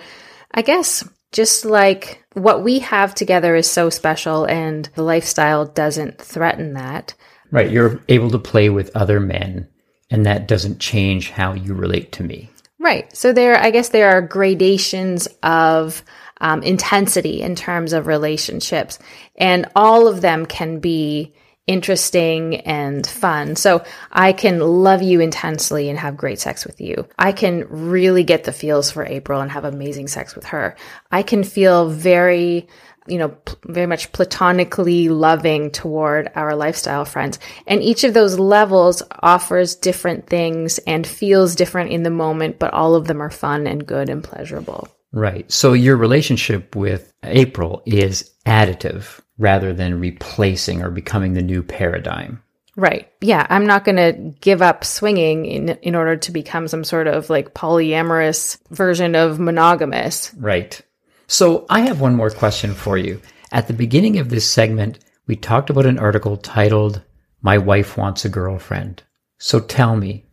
[0.50, 6.20] I guess just like what we have together is so special and the lifestyle doesn't
[6.20, 7.14] threaten that.
[7.50, 7.70] Right.
[7.70, 9.68] You're able to play with other men,
[10.10, 12.50] and that doesn't change how you relate to me.
[12.78, 13.14] Right.
[13.16, 16.02] So there, I guess there are gradations of
[16.44, 18.98] um, intensity in terms of relationships,
[19.34, 21.32] and all of them can be
[21.66, 23.56] interesting and fun.
[23.56, 27.08] So I can love you intensely and have great sex with you.
[27.18, 30.76] I can really get the feels for April and have amazing sex with her.
[31.10, 32.68] I can feel very
[33.06, 37.38] you know, very much platonically loving toward our lifestyle friends.
[37.66, 42.72] And each of those levels offers different things and feels different in the moment, but
[42.72, 44.88] all of them are fun and good and pleasurable.
[45.14, 45.50] Right.
[45.50, 52.42] So your relationship with April is additive rather than replacing or becoming the new paradigm.
[52.74, 53.08] Right.
[53.20, 53.46] Yeah.
[53.48, 57.30] I'm not going to give up swinging in, in order to become some sort of
[57.30, 60.34] like polyamorous version of monogamous.
[60.34, 60.80] Right.
[61.28, 63.20] So I have one more question for you.
[63.52, 64.98] At the beginning of this segment,
[65.28, 67.02] we talked about an article titled,
[67.40, 69.04] My Wife Wants a Girlfriend.
[69.38, 70.26] So tell me,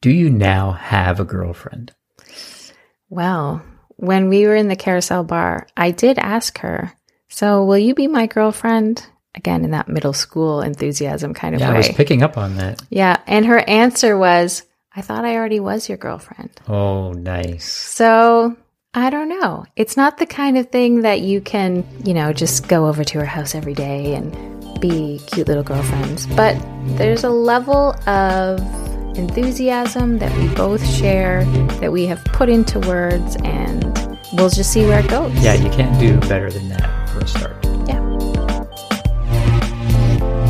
[0.00, 1.92] do you now have a girlfriend?
[3.10, 3.62] Well,
[3.96, 6.92] when we were in the carousel bar, I did ask her,
[7.28, 9.06] So will you be my girlfriend?
[9.34, 11.74] Again, in that middle school enthusiasm kind of Yeah, way.
[11.76, 12.82] I was picking up on that.
[12.90, 13.16] yeah.
[13.26, 14.62] And her answer was,
[14.94, 16.50] I thought I already was your girlfriend.
[16.68, 17.64] Oh, nice.
[17.64, 18.54] So
[18.92, 19.64] I don't know.
[19.74, 23.20] It's not the kind of thing that you can, you know, just go over to
[23.20, 24.30] her house every day and
[24.82, 26.26] be cute little girlfriends.
[26.26, 26.60] But
[26.98, 28.60] there's a level of
[29.16, 31.44] enthusiasm that we both share
[31.80, 33.84] that we have put into words and
[34.32, 35.32] we'll just see where it goes.
[35.42, 37.56] Yeah, you can't do better than that for a start.
[37.86, 38.00] Yeah.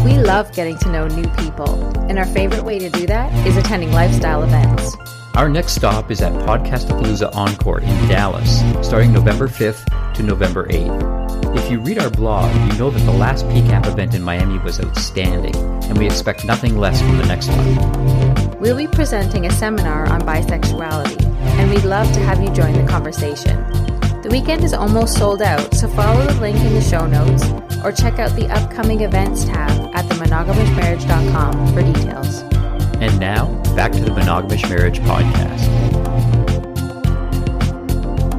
[0.04, 3.56] We love getting to know new people, and our favorite way to do that is
[3.56, 4.96] attending lifestyle events.
[5.34, 11.56] Our next stop is at Podcast-a-Palooza Encore in Dallas, starting November 5th to November 8th.
[11.56, 14.80] If you read our blog, you know that the last PCAP event in Miami was
[14.80, 18.31] outstanding, and we expect nothing less from the next one.
[18.62, 21.20] We'll be presenting a seminar on bisexuality,
[21.58, 23.58] and we'd love to have you join the conversation.
[24.22, 27.42] The weekend is almost sold out, so follow the link in the show notes
[27.84, 32.42] or check out the upcoming events tab at themonogamishmarriage.com for details.
[33.02, 35.68] And now, back to the Monogamish Marriage Podcast.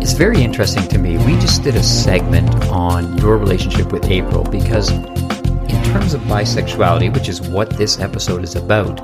[0.01, 1.17] It's very interesting to me.
[1.17, 7.13] We just did a segment on your relationship with April because, in terms of bisexuality,
[7.13, 9.01] which is what this episode is about,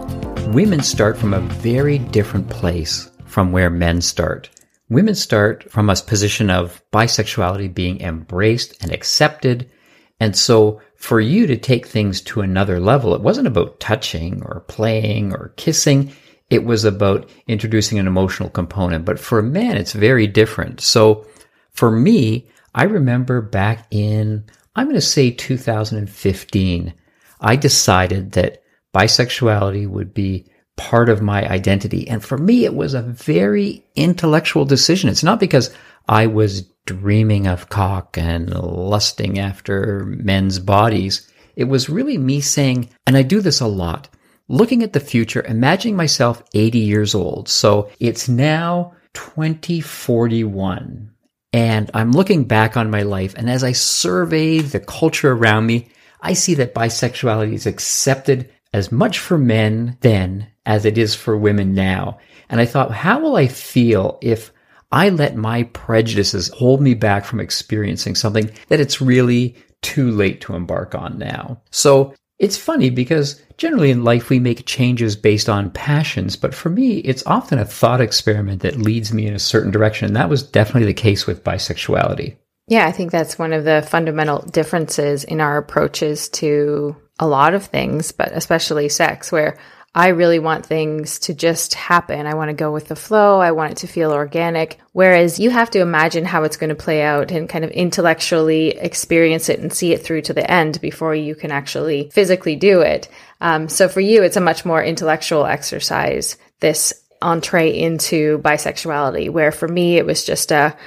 [0.47, 4.49] women start from a very different place from where men start.
[4.89, 9.71] Women start from a position of bisexuality being embraced and accepted.
[10.19, 14.65] And so for you to take things to another level, it wasn't about touching or
[14.67, 16.11] playing or kissing.
[16.49, 19.05] It was about introducing an emotional component.
[19.05, 20.81] But for a man, it's very different.
[20.81, 21.27] So
[21.71, 24.43] for me, I remember back in,
[24.75, 26.93] I'm going to say 2015,
[27.41, 28.63] I decided that
[28.93, 30.45] bisexuality would be
[30.77, 32.07] part of my identity.
[32.07, 35.09] And for me, it was a very intellectual decision.
[35.09, 35.73] It's not because
[36.07, 41.29] I was dreaming of cock and lusting after men's bodies.
[41.55, 44.07] It was really me saying, and I do this a lot,
[44.47, 47.49] looking at the future, imagining myself 80 years old.
[47.49, 51.11] So it's now 2041.
[51.51, 53.33] And I'm looking back on my life.
[53.35, 55.89] And as I survey the culture around me,
[56.21, 61.37] I see that bisexuality is accepted as much for men then as it is for
[61.37, 62.19] women now.
[62.49, 64.51] And I thought, how will I feel if
[64.91, 70.41] I let my prejudices hold me back from experiencing something that it's really too late
[70.41, 71.61] to embark on now.
[71.71, 76.69] So it's funny because generally in life we make changes based on passions, but for
[76.69, 80.07] me, it's often a thought experiment that leads me in a certain direction.
[80.07, 82.37] And that was definitely the case with bisexuality.
[82.67, 87.53] Yeah, I think that's one of the fundamental differences in our approaches to a lot
[87.53, 89.57] of things, but especially sex, where
[89.93, 92.27] I really want things to just happen.
[92.27, 93.39] I want to go with the flow.
[93.39, 94.79] I want it to feel organic.
[94.93, 98.69] Whereas you have to imagine how it's going to play out and kind of intellectually
[98.77, 102.81] experience it and see it through to the end before you can actually physically do
[102.81, 103.09] it.
[103.41, 109.51] Um, so for you, it's a much more intellectual exercise, this entree into bisexuality, where
[109.51, 110.77] for me, it was just a,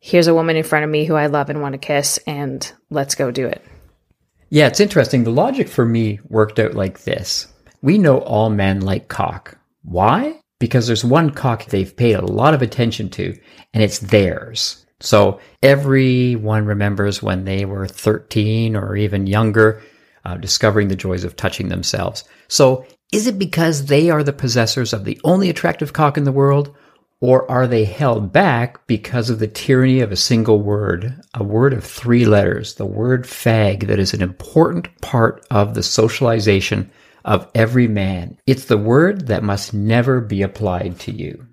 [0.00, 2.72] here's a woman in front of me who I love and want to kiss, and
[2.88, 3.62] let's go do it.
[4.48, 5.24] Yeah, it's interesting.
[5.24, 7.48] The logic for me worked out like this.
[7.82, 9.58] We know all men like cock.
[9.82, 10.40] Why?
[10.58, 13.36] Because there's one cock they've paid a lot of attention to,
[13.74, 14.86] and it's theirs.
[15.00, 19.82] So everyone remembers when they were 13 or even younger,
[20.24, 22.24] uh, discovering the joys of touching themselves.
[22.48, 26.32] So is it because they are the possessors of the only attractive cock in the
[26.32, 26.74] world?
[27.20, 31.72] Or are they held back because of the tyranny of a single word, a word
[31.72, 36.90] of three letters, the word fag that is an important part of the socialization
[37.24, 38.38] of every man.
[38.46, 41.46] It's the word that must never be applied to you.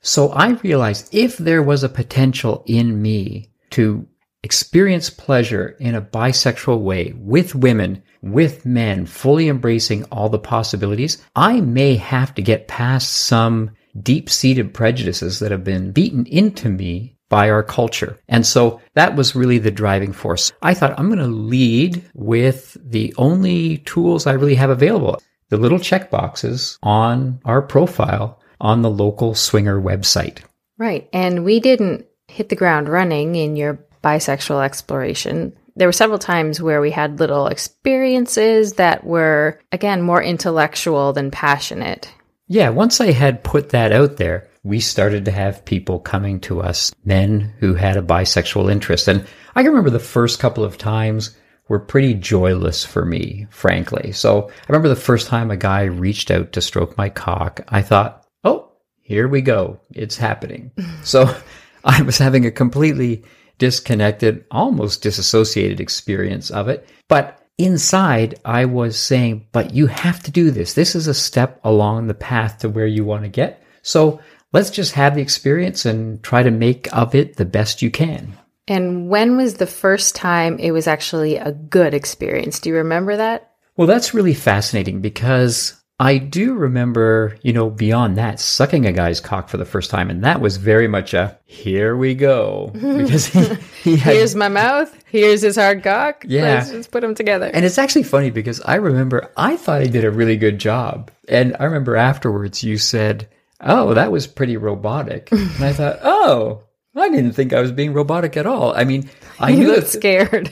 [0.00, 4.06] So I realized if there was a potential in me to
[4.44, 11.20] experience pleasure in a bisexual way with women, with men, fully embracing all the possibilities,
[11.34, 13.72] I may have to get past some
[14.02, 18.18] deep seated prejudices that have been beaten into me by our culture.
[18.28, 20.52] And so that was really the driving force.
[20.62, 25.20] I thought I'm going to lead with the only tools I really have available.
[25.48, 30.38] The little check boxes on our profile on the local swinger website.
[30.78, 31.08] Right.
[31.12, 35.56] And we didn't hit the ground running in your bisexual exploration.
[35.74, 41.30] There were several times where we had little experiences that were, again, more intellectual than
[41.30, 42.10] passionate.
[42.48, 46.60] Yeah, once I had put that out there, we started to have people coming to
[46.60, 49.08] us, men who had a bisexual interest.
[49.08, 51.36] And I can remember the first couple of times
[51.68, 54.12] were pretty joyless for me, frankly.
[54.12, 57.82] So I remember the first time a guy reached out to stroke my cock, I
[57.82, 58.70] thought, oh,
[59.00, 59.80] here we go.
[59.92, 60.70] It's happening.
[61.02, 61.34] so
[61.84, 63.24] I was having a completely
[63.58, 66.88] disconnected, almost disassociated experience of it.
[67.08, 70.74] But inside, I was saying, but you have to do this.
[70.74, 73.62] This is a step along the path to where you want to get.
[73.82, 74.20] So
[74.52, 78.36] let's just have the experience and try to make of it the best you can.
[78.68, 82.58] And when was the first time it was actually a good experience?
[82.58, 83.52] Do you remember that?
[83.76, 89.18] Well, that's really fascinating because I do remember, you know, beyond that, sucking a guy's
[89.18, 90.10] cock for the first time.
[90.10, 92.70] And that was very much a here we go.
[93.06, 93.44] Because he,
[93.82, 94.94] he had, Here's my mouth.
[95.06, 96.24] Here's his hard cock.
[96.28, 96.42] Yeah.
[96.56, 97.46] Let's just put them together.
[97.52, 101.10] and it's actually funny because I remember I thought I did a really good job.
[101.28, 103.28] And I remember afterwards you said,
[103.60, 105.28] Oh, that was pretty robotic.
[105.32, 106.62] and I thought, Oh,
[106.94, 108.74] I didn't think I was being robotic at all.
[108.76, 109.08] I mean,
[109.40, 110.50] I you knew looked that scared.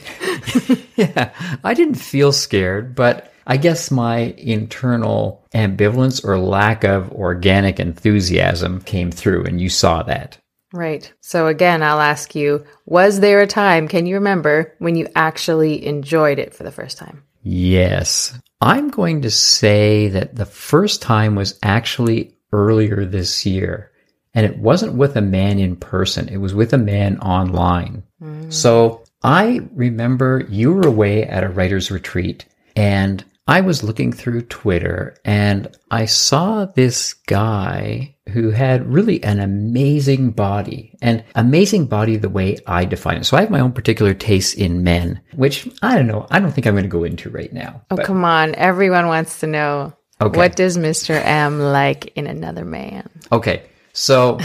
[0.95, 1.29] yeah,
[1.63, 8.81] I didn't feel scared, but I guess my internal ambivalence or lack of organic enthusiasm
[8.81, 10.37] came through, and you saw that.
[10.73, 11.11] right.
[11.21, 15.85] So again, I'll ask you, was there a time, can you remember, when you actually
[15.85, 17.23] enjoyed it for the first time?
[17.43, 18.37] Yes.
[18.61, 23.91] I'm going to say that the first time was actually earlier this year.
[24.33, 28.03] And it wasn't with a man in person, it was with a man online.
[28.21, 28.51] Mm.
[28.51, 34.41] So I remember you were away at a writer's retreat and I was looking through
[34.43, 42.17] Twitter and I saw this guy who had really an amazing body and amazing body
[42.17, 43.25] the way I define it.
[43.25, 46.25] So I have my own particular taste in men, which I don't know.
[46.31, 47.83] I don't think I'm going to go into right now.
[47.91, 48.55] Oh, But- come on.
[48.55, 49.93] Everyone wants to know.
[50.19, 50.37] Okay.
[50.37, 51.11] What does Mr.
[51.23, 53.07] M like in another man?
[53.31, 53.63] okay.
[53.93, 54.39] So,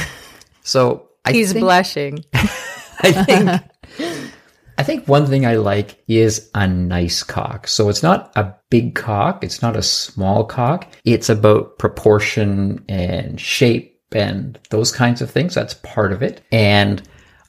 [0.63, 2.25] so I He's think, blushing.
[2.35, 4.30] I think
[4.81, 7.69] I think one thing I like is a nice cock.
[7.69, 10.87] So it's not a big cock, it's not a small cock.
[11.05, 15.55] It's about proportion and shape and those kinds of things.
[15.55, 16.41] That's part of it.
[16.51, 17.03] And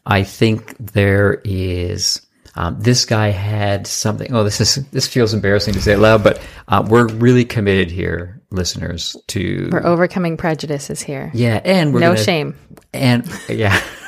[0.06, 2.22] I think there is
[2.56, 4.34] um, this guy had something.
[4.34, 7.90] Oh, this is this feels embarrassing to say it loud, but uh, we're really committed
[7.90, 9.16] here, listeners.
[9.28, 11.32] To We're overcoming prejudices here.
[11.34, 12.56] yeah, and we're no gonna- shame.
[12.94, 13.82] and yeah,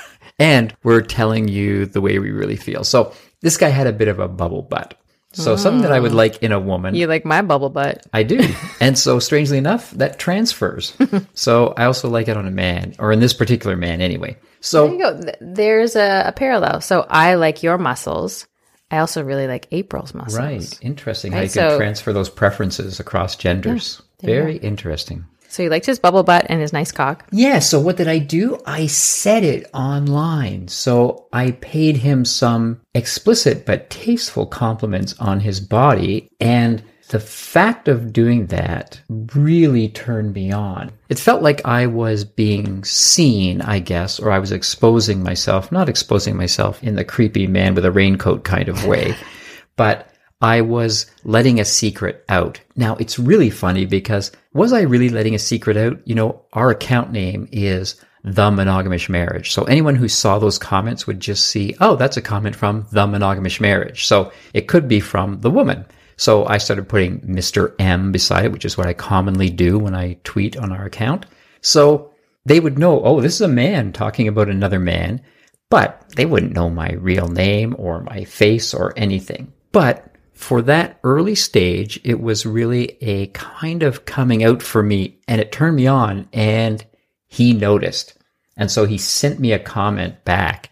[0.44, 2.84] and we're telling you the way we really feel.
[2.84, 5.00] So this guy had a bit of a bubble butt.
[5.32, 6.16] So something that I would oh.
[6.16, 8.06] like in a woman, You like my bubble butt.
[8.14, 8.40] I do.
[8.80, 10.96] And so strangely enough, that transfers.
[11.34, 14.34] so I also like it on a man, or in this particular man anyway.
[14.34, 15.20] There So you go.
[15.40, 16.82] There's a, a parallel.
[16.82, 18.46] So I like your muscles.
[18.92, 20.38] I also really like April's muscles.
[20.38, 24.04] right, interesting how Right, you can transfer those preferences across genders.
[24.22, 25.26] Very interesting.
[25.54, 27.28] So he liked his bubble butt and his nice cock.
[27.32, 28.60] Yeah, so what did I do?
[28.66, 30.68] I said it online.
[30.68, 36.28] So I paid him some explicit but tasteful compliments on his body.
[36.40, 39.00] And the fact of doing that
[39.36, 40.92] really turned me on.
[41.10, 45.88] It felt like I was being seen, I guess, or I was exposing myself, not
[45.88, 49.16] exposing myself in the creepy man with a raincoat kind of way,
[49.76, 50.13] but
[50.44, 52.60] I was letting a secret out.
[52.76, 56.06] Now it's really funny because was I really letting a secret out?
[56.06, 59.54] You know, our account name is the monogamish marriage.
[59.54, 63.08] So anyone who saw those comments would just see, oh, that's a comment from the
[63.08, 64.06] monogamish marriage.
[64.06, 65.86] So it could be from the woman.
[66.18, 67.74] So I started putting Mr.
[67.80, 71.26] M beside it, which is what I commonly do when I tweet on our account.
[71.62, 72.12] So
[72.46, 75.22] they would know, oh, this is a man talking about another man,
[75.70, 79.54] but they wouldn't know my real name or my face or anything.
[79.72, 80.13] But
[80.44, 85.40] for that early stage, it was really a kind of coming out for me and
[85.40, 86.86] it turned me on and
[87.28, 88.16] he noticed.
[88.58, 90.70] And so he sent me a comment back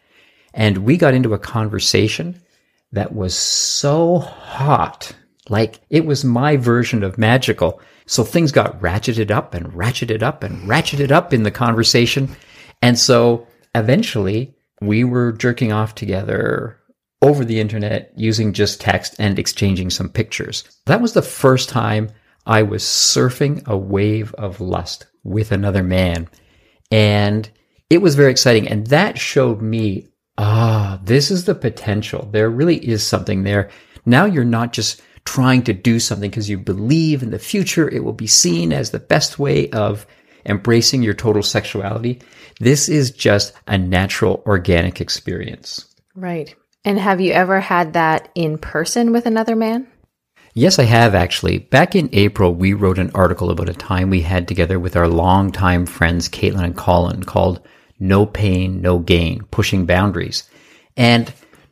[0.54, 2.42] and we got into a conversation
[2.92, 5.16] that was so hot.
[5.48, 7.80] Like it was my version of magical.
[8.06, 12.36] So things got ratcheted up and ratcheted up and ratcheted up in the conversation.
[12.82, 16.78] And so eventually we were jerking off together
[17.22, 20.64] over the internet using just text and exchanging some pictures.
[20.86, 22.10] That was the first time
[22.46, 26.28] I was surfing a wave of lust with another man.
[26.92, 27.50] And
[27.90, 28.68] it was very exciting.
[28.68, 30.08] And that showed me,
[30.38, 32.28] ah, this is the potential.
[32.32, 33.70] There really is something there.
[34.06, 38.04] Now you're not just trying to do something because you believe in the future it
[38.04, 40.08] will be seen as the best way of
[40.46, 42.20] embracing your total sexuality.
[42.60, 45.86] This is just a natural, organic experience.
[46.16, 46.56] Right.
[46.84, 49.88] And have you ever had that in person with another man?
[50.54, 51.60] Yes, I have actually.
[51.60, 55.08] Back in April, we wrote an article about a time we had together with our
[55.08, 57.66] longtime friends, Caitlin and Colin, called
[58.00, 60.50] No Pain, No Gain, Pushing Boundaries.
[60.98, 61.32] And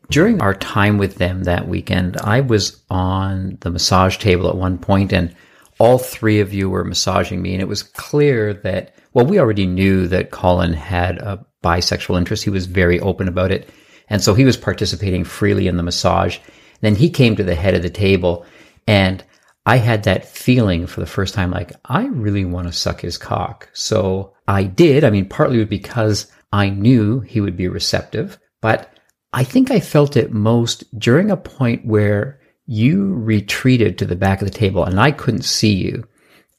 [0.09, 4.77] during our time with them that weekend, I was on the massage table at one
[4.77, 5.35] point and
[5.79, 7.53] all three of you were massaging me.
[7.53, 12.43] And it was clear that, well, we already knew that Colin had a bisexual interest.
[12.43, 13.69] He was very open about it.
[14.09, 16.39] And so he was participating freely in the massage.
[16.81, 18.45] Then he came to the head of the table
[18.87, 19.23] and
[19.65, 23.17] I had that feeling for the first time, like, I really want to suck his
[23.17, 23.69] cock.
[23.73, 25.03] So I did.
[25.03, 28.91] I mean, partly because I knew he would be receptive, but
[29.31, 34.41] I think I felt it most during a point where you retreated to the back
[34.41, 36.07] of the table and I couldn't see you.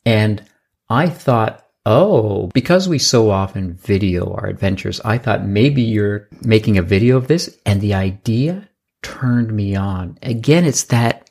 [0.06, 0.44] And
[0.88, 6.78] I thought, oh, because we so often video our adventures, I thought maybe you're making
[6.78, 7.58] a video of this.
[7.66, 8.68] And the idea
[9.02, 10.16] turned me on.
[10.22, 11.30] Again, it's that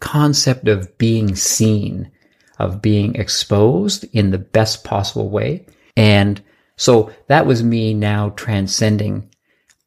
[0.00, 2.12] concept of being seen,
[2.58, 5.66] of being exposed in the best possible way.
[5.96, 6.42] And
[6.76, 9.30] so that was me now transcending.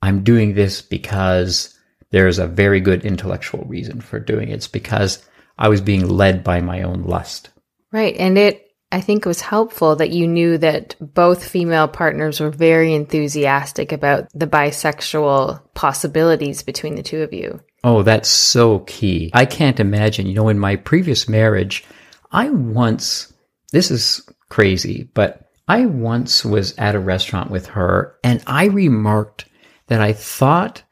[0.02, 1.78] I'm doing this because
[2.10, 4.56] there's a very good intellectual reason for doing it.
[4.56, 5.24] It's because
[5.60, 7.52] I was being led by my own lust.
[7.92, 8.16] Right.
[8.18, 12.50] And it, I think it was helpful that you knew that both female partners were
[12.50, 17.60] very enthusiastic about the bisexual possibilities between the two of you.
[17.84, 19.30] Oh, that's so key.
[19.34, 21.84] I can't imagine, you know, in my previous marriage,
[22.32, 23.34] I once,
[23.74, 29.46] this is crazy, but I once was at a restaurant with her and I remarked
[29.88, 30.84] that I thought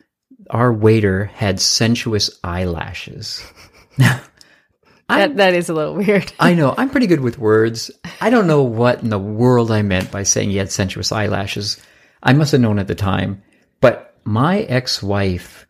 [0.50, 3.42] our waiter had sensuous eyelashes.
[5.10, 6.32] that, that is a little weird.
[6.40, 6.74] I know.
[6.78, 7.92] I'm pretty good with words.
[8.22, 11.80] I don't know what in the world I meant by saying he had sensuous eyelashes.
[12.24, 13.44] I must have known at the time.
[13.82, 15.68] But my ex wife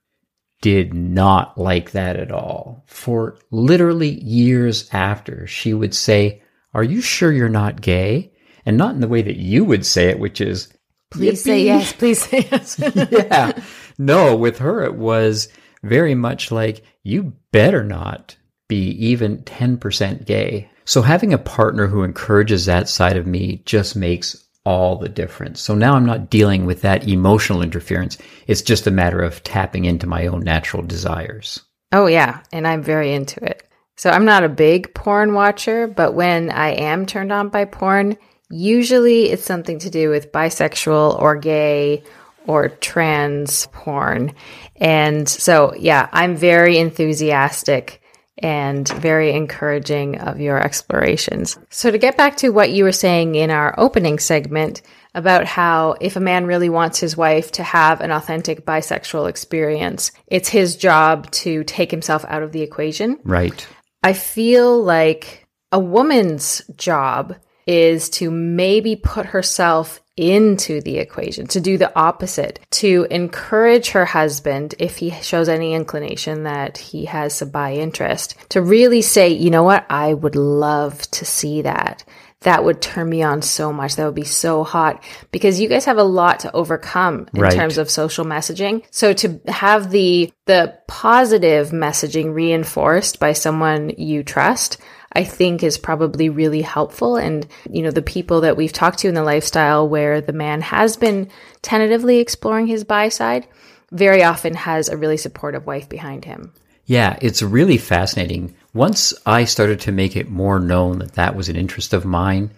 [0.62, 2.84] did not like that at all.
[2.88, 6.42] For literally years after, she would say,
[6.74, 8.32] Are you sure you're not gay?
[8.66, 10.74] And not in the way that you would say it, which is,
[11.12, 11.94] Please say yes.
[11.94, 12.80] Please say yes.
[12.80, 13.52] yeah.
[13.98, 15.50] No, with her, it was
[15.84, 20.70] very much like, You better not be even 10% gay.
[20.86, 25.62] So having a partner who encourages that side of me just makes all the difference.
[25.62, 28.18] So now I'm not dealing with that emotional interference.
[28.48, 31.62] It's just a matter of tapping into my own natural desires.
[31.92, 32.42] Oh, yeah.
[32.52, 33.68] And I'm very into it.
[33.96, 38.18] So I'm not a big porn watcher, but when I am turned on by porn,
[38.50, 42.04] usually it's something to do with bisexual or gay
[42.48, 44.34] or trans porn.
[44.76, 48.02] And so, yeah, I'm very enthusiastic
[48.38, 51.58] and very encouraging of your explorations.
[51.70, 54.82] So, to get back to what you were saying in our opening segment
[55.14, 60.12] about how if a man really wants his wife to have an authentic bisexual experience,
[60.28, 63.18] it's his job to take himself out of the equation.
[63.24, 63.66] Right.
[64.04, 67.36] I feel like a woman's job
[67.68, 74.06] is to maybe put herself into the equation, to do the opposite, to encourage her
[74.06, 79.30] husband, if he shows any inclination that he has a bi interest, to really say,
[79.30, 82.04] you know what, I would love to see that.
[82.42, 83.96] That would turn me on so much.
[83.96, 87.52] That would be so hot because you guys have a lot to overcome in Right.
[87.52, 88.84] terms of social messaging.
[88.92, 94.78] So to have the, the positive messaging reinforced by someone you trust,
[95.16, 97.16] I think is probably really helpful.
[97.16, 100.62] And, you know, the people that we've talked to in the lifestyle where the man
[100.62, 101.30] has been
[101.62, 103.48] tentatively exploring his bi side
[103.92, 106.54] very often has a really supportive wife behind him.
[106.86, 108.56] Yeah, it's really fascinating.
[108.74, 112.52] Once I started to make it more known that that was an interest of mine,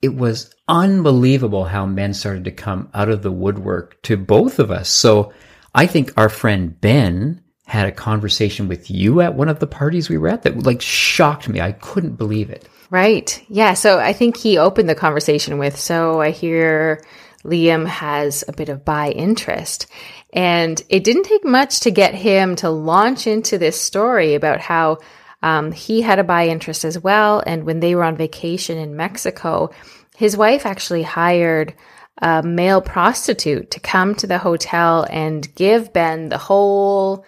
[0.00, 4.70] it was unbelievable how men started to come out of the woodwork to both of
[4.70, 4.88] us.
[4.88, 5.32] So
[5.74, 10.08] I think our friend Ben had a conversation with you at one of the parties
[10.08, 11.60] we were at that like shocked me.
[11.60, 12.66] I couldn't believe it.
[12.90, 13.44] Right.
[13.48, 13.74] Yeah.
[13.74, 17.04] So I think he opened the conversation with, so I hear
[17.44, 19.86] Liam has a bit of bi interest.
[20.32, 24.98] And it didn't take much to get him to launch into this story about how
[25.42, 27.42] um, he had a bi interest as well.
[27.46, 29.70] And when they were on vacation in Mexico,
[30.16, 31.74] his wife actually hired
[32.16, 37.26] a male prostitute to come to the hotel and give Ben the whole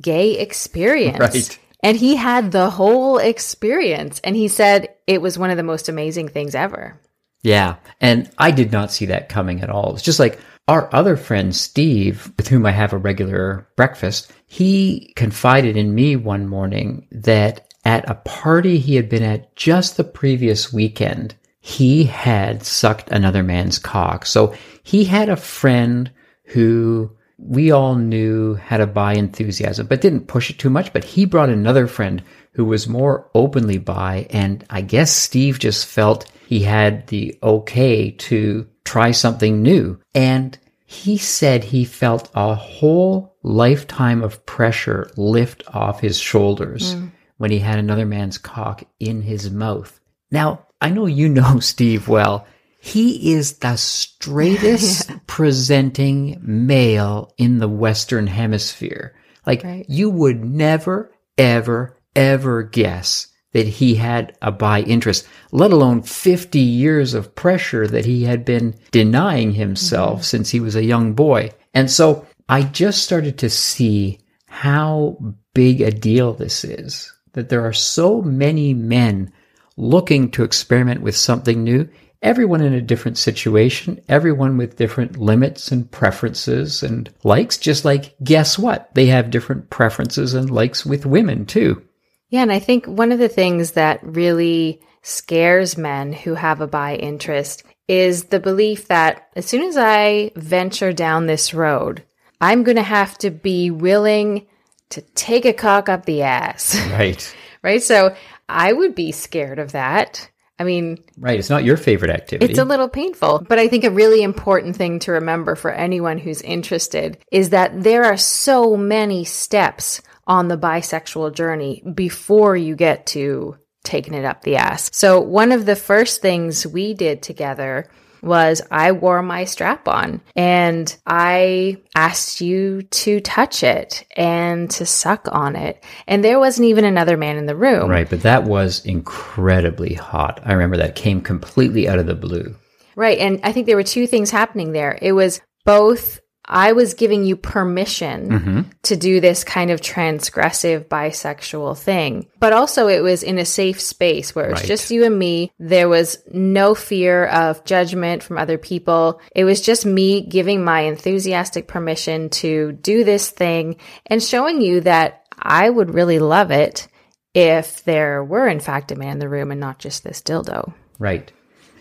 [0.00, 1.18] gay experience.
[1.18, 1.58] Right.
[1.82, 4.20] And he had the whole experience.
[4.24, 7.00] And he said it was one of the most amazing things ever.
[7.42, 7.76] Yeah.
[8.00, 9.94] And I did not see that coming at all.
[9.94, 15.12] It's just like our other friend, Steve, with whom I have a regular breakfast, he
[15.14, 20.02] confided in me one morning that at a party he had been at just the
[20.02, 24.26] previous weekend, he had sucked another man's cock.
[24.26, 26.10] So he had a friend
[26.46, 30.92] who we all knew had a bi enthusiasm, but didn't push it too much.
[30.92, 32.22] But he brought another friend
[32.52, 34.26] who was more openly bi.
[34.30, 40.00] And I guess Steve just felt he had the okay to try something new.
[40.14, 47.08] And he said he felt a whole lifetime of pressure lift off his shoulders hmm.
[47.36, 50.00] when he had another man's cock in his mouth.
[50.30, 52.46] Now, I know you know Steve well.
[52.86, 59.12] He is the straightest presenting male in the Western Hemisphere.
[59.44, 59.84] Like, Right.
[59.88, 66.60] you would never, ever, ever guess that he had a bi interest, let alone 50
[66.60, 70.22] years of pressure that he had been denying himself mm-hmm.
[70.22, 71.50] since he was a young boy.
[71.74, 75.18] And so I just started to see how
[75.54, 79.32] big a deal this is that there are so many men
[79.76, 81.88] looking to experiment with something new
[82.22, 88.14] everyone in a different situation, everyone with different limits and preferences and likes, just like
[88.22, 88.94] guess what?
[88.94, 91.82] They have different preferences and likes with women too.
[92.28, 96.66] Yeah, and I think one of the things that really scares men who have a
[96.66, 102.02] bi interest is the belief that as soon as I venture down this road,
[102.40, 104.46] I'm going to have to be willing
[104.90, 106.76] to take a cock up the ass.
[106.90, 107.36] Right.
[107.62, 107.82] right.
[107.82, 108.14] So
[108.48, 110.30] I would be scared of that.
[110.58, 111.38] I mean, right.
[111.38, 112.50] It's not your favorite activity.
[112.50, 113.44] It's a little painful.
[113.46, 117.82] But I think a really important thing to remember for anyone who's interested is that
[117.82, 124.24] there are so many steps on the bisexual journey before you get to taking it
[124.24, 124.90] up the ass.
[124.92, 127.88] So one of the first things we did together
[128.26, 134.84] was I wore my strap on and I asked you to touch it and to
[134.84, 135.82] suck on it.
[136.06, 137.88] And there wasn't even another man in the room.
[137.88, 138.08] Right.
[138.08, 140.40] But that was incredibly hot.
[140.44, 142.54] I remember that came completely out of the blue.
[142.96, 143.18] Right.
[143.18, 144.98] And I think there were two things happening there.
[145.00, 148.60] It was both I was giving you permission mm-hmm.
[148.82, 152.28] to do this kind of transgressive bisexual thing.
[152.38, 154.68] But also it was in a safe space where it was right.
[154.68, 155.52] just you and me.
[155.58, 159.20] There was no fear of judgment from other people.
[159.34, 163.76] It was just me giving my enthusiastic permission to do this thing
[164.06, 166.88] and showing you that I would really love it
[167.34, 170.72] if there were in fact a man in the room and not just this dildo.
[170.98, 171.30] Right.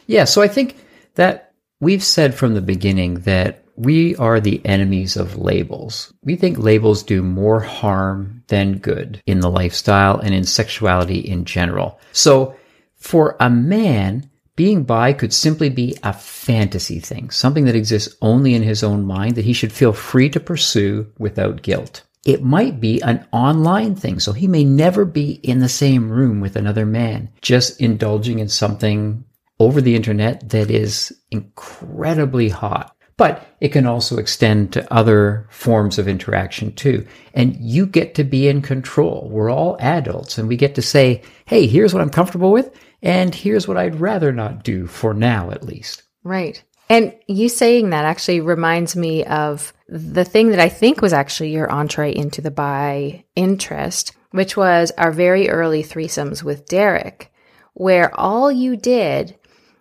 [0.08, 0.26] Yeah.
[0.26, 0.76] So I think
[1.16, 6.14] that we've said from the beginning that we are the enemies of labels.
[6.24, 11.46] We think labels do more harm than good in the lifestyle and in sexuality in
[11.46, 12.00] general.
[12.12, 12.56] So
[12.96, 18.54] for a man, being bi could simply be a fantasy thing, something that exists only
[18.54, 22.04] in his own mind that he should feel free to pursue without guilt.
[22.26, 26.40] It might be an online thing, so he may never be in the same room
[26.40, 29.26] with another man, just indulging in something
[29.60, 35.98] over the internet that is incredibly hot but it can also extend to other forms
[35.98, 37.06] of interaction too.
[37.34, 39.30] And you get to be in control.
[39.32, 42.76] We're all adults and we get to say, Hey, here's what I'm comfortable with.
[43.02, 46.04] And here's what I'd rather not do for now, at least.
[46.24, 46.62] Right.
[46.90, 51.52] And you saying that actually reminds me of the thing that I think was actually
[51.52, 57.32] your entree into the bi interest, which was our very early threesomes with Derek,
[57.74, 59.36] where all you did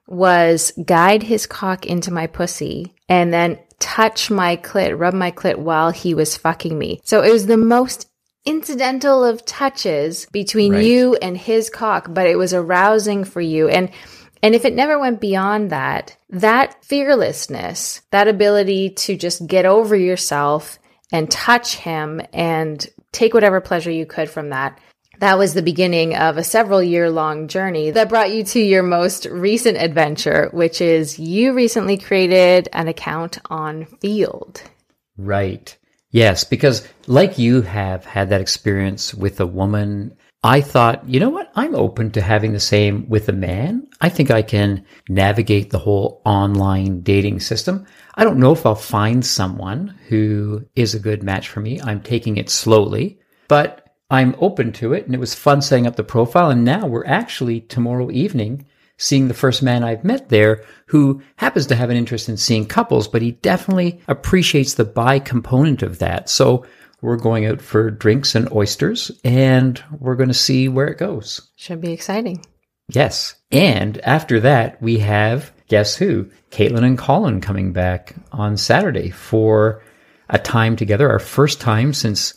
[0.07, 5.57] was guide his cock into my pussy and then touch my clit, rub my clit
[5.57, 7.00] while he was fucking me.
[7.05, 8.09] So it was the most
[8.44, 10.84] incidental of touches between right.
[10.84, 13.68] you and his cock, but it was arousing for you.
[13.68, 13.90] And
[14.42, 19.96] and if it never went beyond that, that fearlessness, that ability to just get over
[19.96, 20.78] yourself
[21.11, 24.78] and touch him and take whatever pleasure you could from that,
[25.20, 28.82] that was the beginning of a several year long journey that brought you to your
[28.82, 34.62] most recent adventure, which is you recently created an account on Feeld.
[35.16, 35.76] Right.
[36.10, 41.30] Yes, because like you have had that experience with a woman, I thought, you know
[41.30, 41.50] what?
[41.56, 43.88] I'm open to having the same with a man.
[44.00, 47.86] I think I can navigate the whole online dating system.
[48.14, 51.80] I don't know if I'll find someone who is a good match for me.
[51.80, 53.84] I'm taking it slowly, but
[54.14, 55.06] I'm open to it.
[55.06, 56.50] And it was fun setting up the profile.
[56.50, 61.66] And now we're actually tomorrow evening seeing the first man I've met there who happens
[61.66, 65.98] to have an interest in seeing couples, but he definitely appreciates the bi component of
[65.98, 66.28] that.
[66.28, 66.64] So
[67.00, 71.50] we're going out for drinks and oysters and we're going to see where it goes.
[71.56, 72.44] Should be exciting.
[72.88, 73.34] Yes.
[73.50, 76.30] And after that, we have guess who?
[76.50, 79.82] Caitlin and Colin coming back on Saturday for
[80.28, 82.34] a time together, our first time since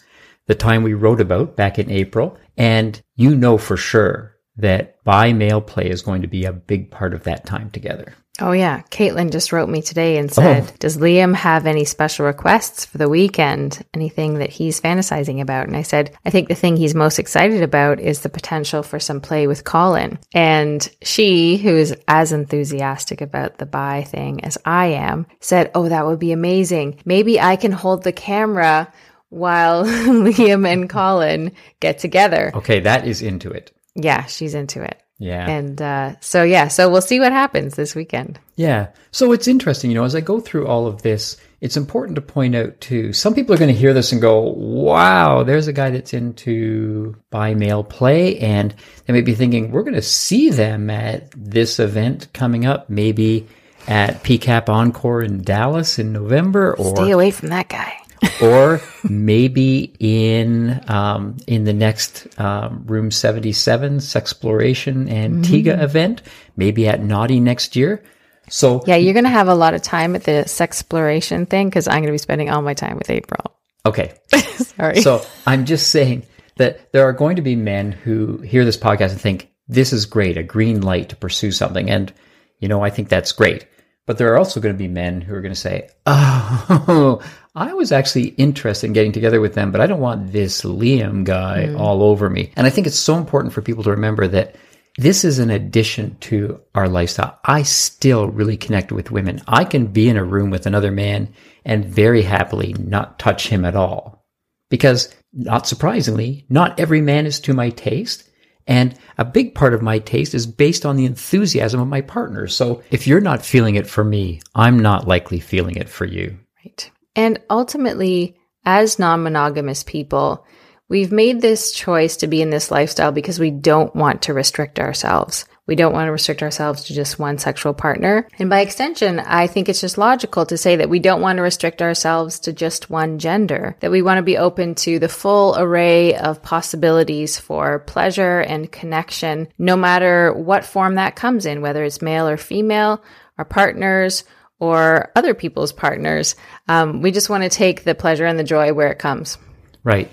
[0.47, 2.37] the time we wrote about back in April.
[2.57, 6.89] And you know for sure that bi male play is going to be a big
[6.89, 8.15] part of that time together.
[8.39, 8.83] Oh, yeah.
[8.91, 10.75] Caitlin just wrote me today and said, oh.
[10.79, 13.83] Does Liam have any special requests for the weekend?
[13.93, 15.67] Anything that he's fantasizing about?
[15.67, 18.99] And I said, I think the thing he's most excited about is the potential for
[18.99, 20.19] some play with Colin.
[20.33, 25.89] And she, who is as enthusiastic about the bi thing as I am, said, Oh,
[25.89, 27.01] that would be amazing.
[27.05, 28.93] Maybe I can hold the camera
[29.29, 32.51] while Liam and Colin get together.
[32.55, 33.71] Okay, that is into it.
[33.95, 35.01] Yeah, she's into it.
[35.19, 35.49] Yeah.
[35.49, 38.39] And uh, so, yeah, so we'll see what happens this weekend.
[38.55, 38.89] Yeah.
[39.11, 42.21] So it's interesting, you know, as I go through all of this, it's important to
[42.21, 45.73] point out too, some people are going to hear this and go, wow, there's a
[45.73, 48.37] guy that's into bi male play.
[48.39, 48.75] And
[49.05, 53.47] they may be thinking, we're going to see them at this event coming up, maybe
[53.87, 57.97] at PCAP Encore in Dallas in November or Stay away from that guy.
[58.41, 65.81] Or maybe in um, in the next um, Room 77 Sexploration Antigua Mm-hmm.
[65.83, 66.21] event,
[66.55, 68.03] maybe at Naughty next year.
[68.49, 71.87] So Yeah, you're going to have a lot of time at the sexploration thing because
[71.87, 73.51] I'm going to be spending all my time with April.
[73.85, 74.13] okay,
[74.55, 75.01] Sorry.
[75.01, 76.25] so I'm just saying
[76.55, 80.05] that there are going to be men who hear this podcast and think this is
[80.05, 82.13] great, a green light to pursue something, and
[82.59, 83.67] you know I think that's great.
[84.07, 87.21] But there are also going to be men who are going to say, "Oh,
[87.55, 91.23] I was actually interested in getting together with them, but I don't want this Liam
[91.23, 91.79] guy mm.
[91.79, 94.55] all over me." And I think it's so important for people to remember that
[94.97, 97.39] this is an addition to our lifestyle.
[97.45, 99.41] I still really connect with women.
[99.47, 101.33] I can be in a room with another man
[101.63, 104.25] and very happily not touch him at all.
[104.69, 108.27] Because, not surprisingly, not every man is to my taste.
[108.67, 112.47] And a big part of my taste is based on the enthusiasm of my partner.
[112.47, 116.37] So if you're not feeling it for me, I'm not likely feeling it for you.
[116.63, 116.91] Right.
[117.15, 120.45] And ultimately, as non monogamous people,
[120.89, 124.79] we've made this choice to be in this lifestyle because we don't want to restrict
[124.79, 125.45] ourselves.
[125.67, 128.27] We don't want to restrict ourselves to just one sexual partner.
[128.39, 131.43] And by extension, I think it's just logical to say that we don't want to
[131.43, 135.55] restrict ourselves to just one gender, that we want to be open to the full
[135.57, 141.83] array of possibilities for pleasure and connection, no matter what form that comes in, whether
[141.83, 143.03] it's male or female,
[143.37, 144.23] our partners,
[144.59, 146.35] or other people's partners.
[146.67, 149.37] Um, we just want to take the pleasure and the joy where it comes.
[149.83, 150.09] Right.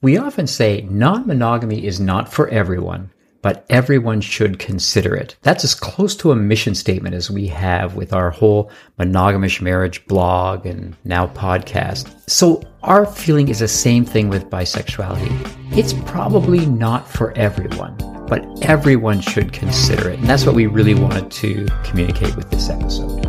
[0.00, 3.10] We often say non monogamy is not for everyone,
[3.42, 5.36] but everyone should consider it.
[5.42, 10.04] That's as close to a mission statement as we have with our whole monogamish marriage
[10.06, 12.12] blog and now podcast.
[12.28, 15.76] So our feeling is the same thing with bisexuality.
[15.76, 17.96] It's probably not for everyone,
[18.28, 20.18] but everyone should consider it.
[20.18, 23.24] And that's what we really wanted to communicate with this episode.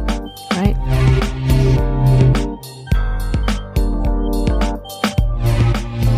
[0.53, 0.75] Right.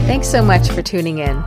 [0.07, 1.37] Thanks so much for tuning in.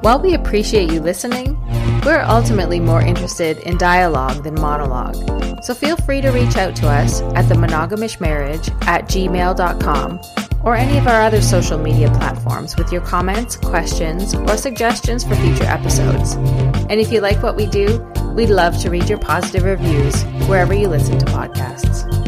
[0.00, 1.56] While we appreciate you listening,
[2.04, 5.62] we're ultimately more interested in dialogue than monologue.
[5.64, 10.20] So feel free to reach out to us at the monogamish marriage at gmail.com
[10.62, 15.34] or any of our other social media platforms with your comments, questions, or suggestions for
[15.36, 16.34] future episodes.
[16.88, 18.00] And if you like what we do,
[18.34, 22.23] we'd love to read your positive reviews wherever you listen to podcasts.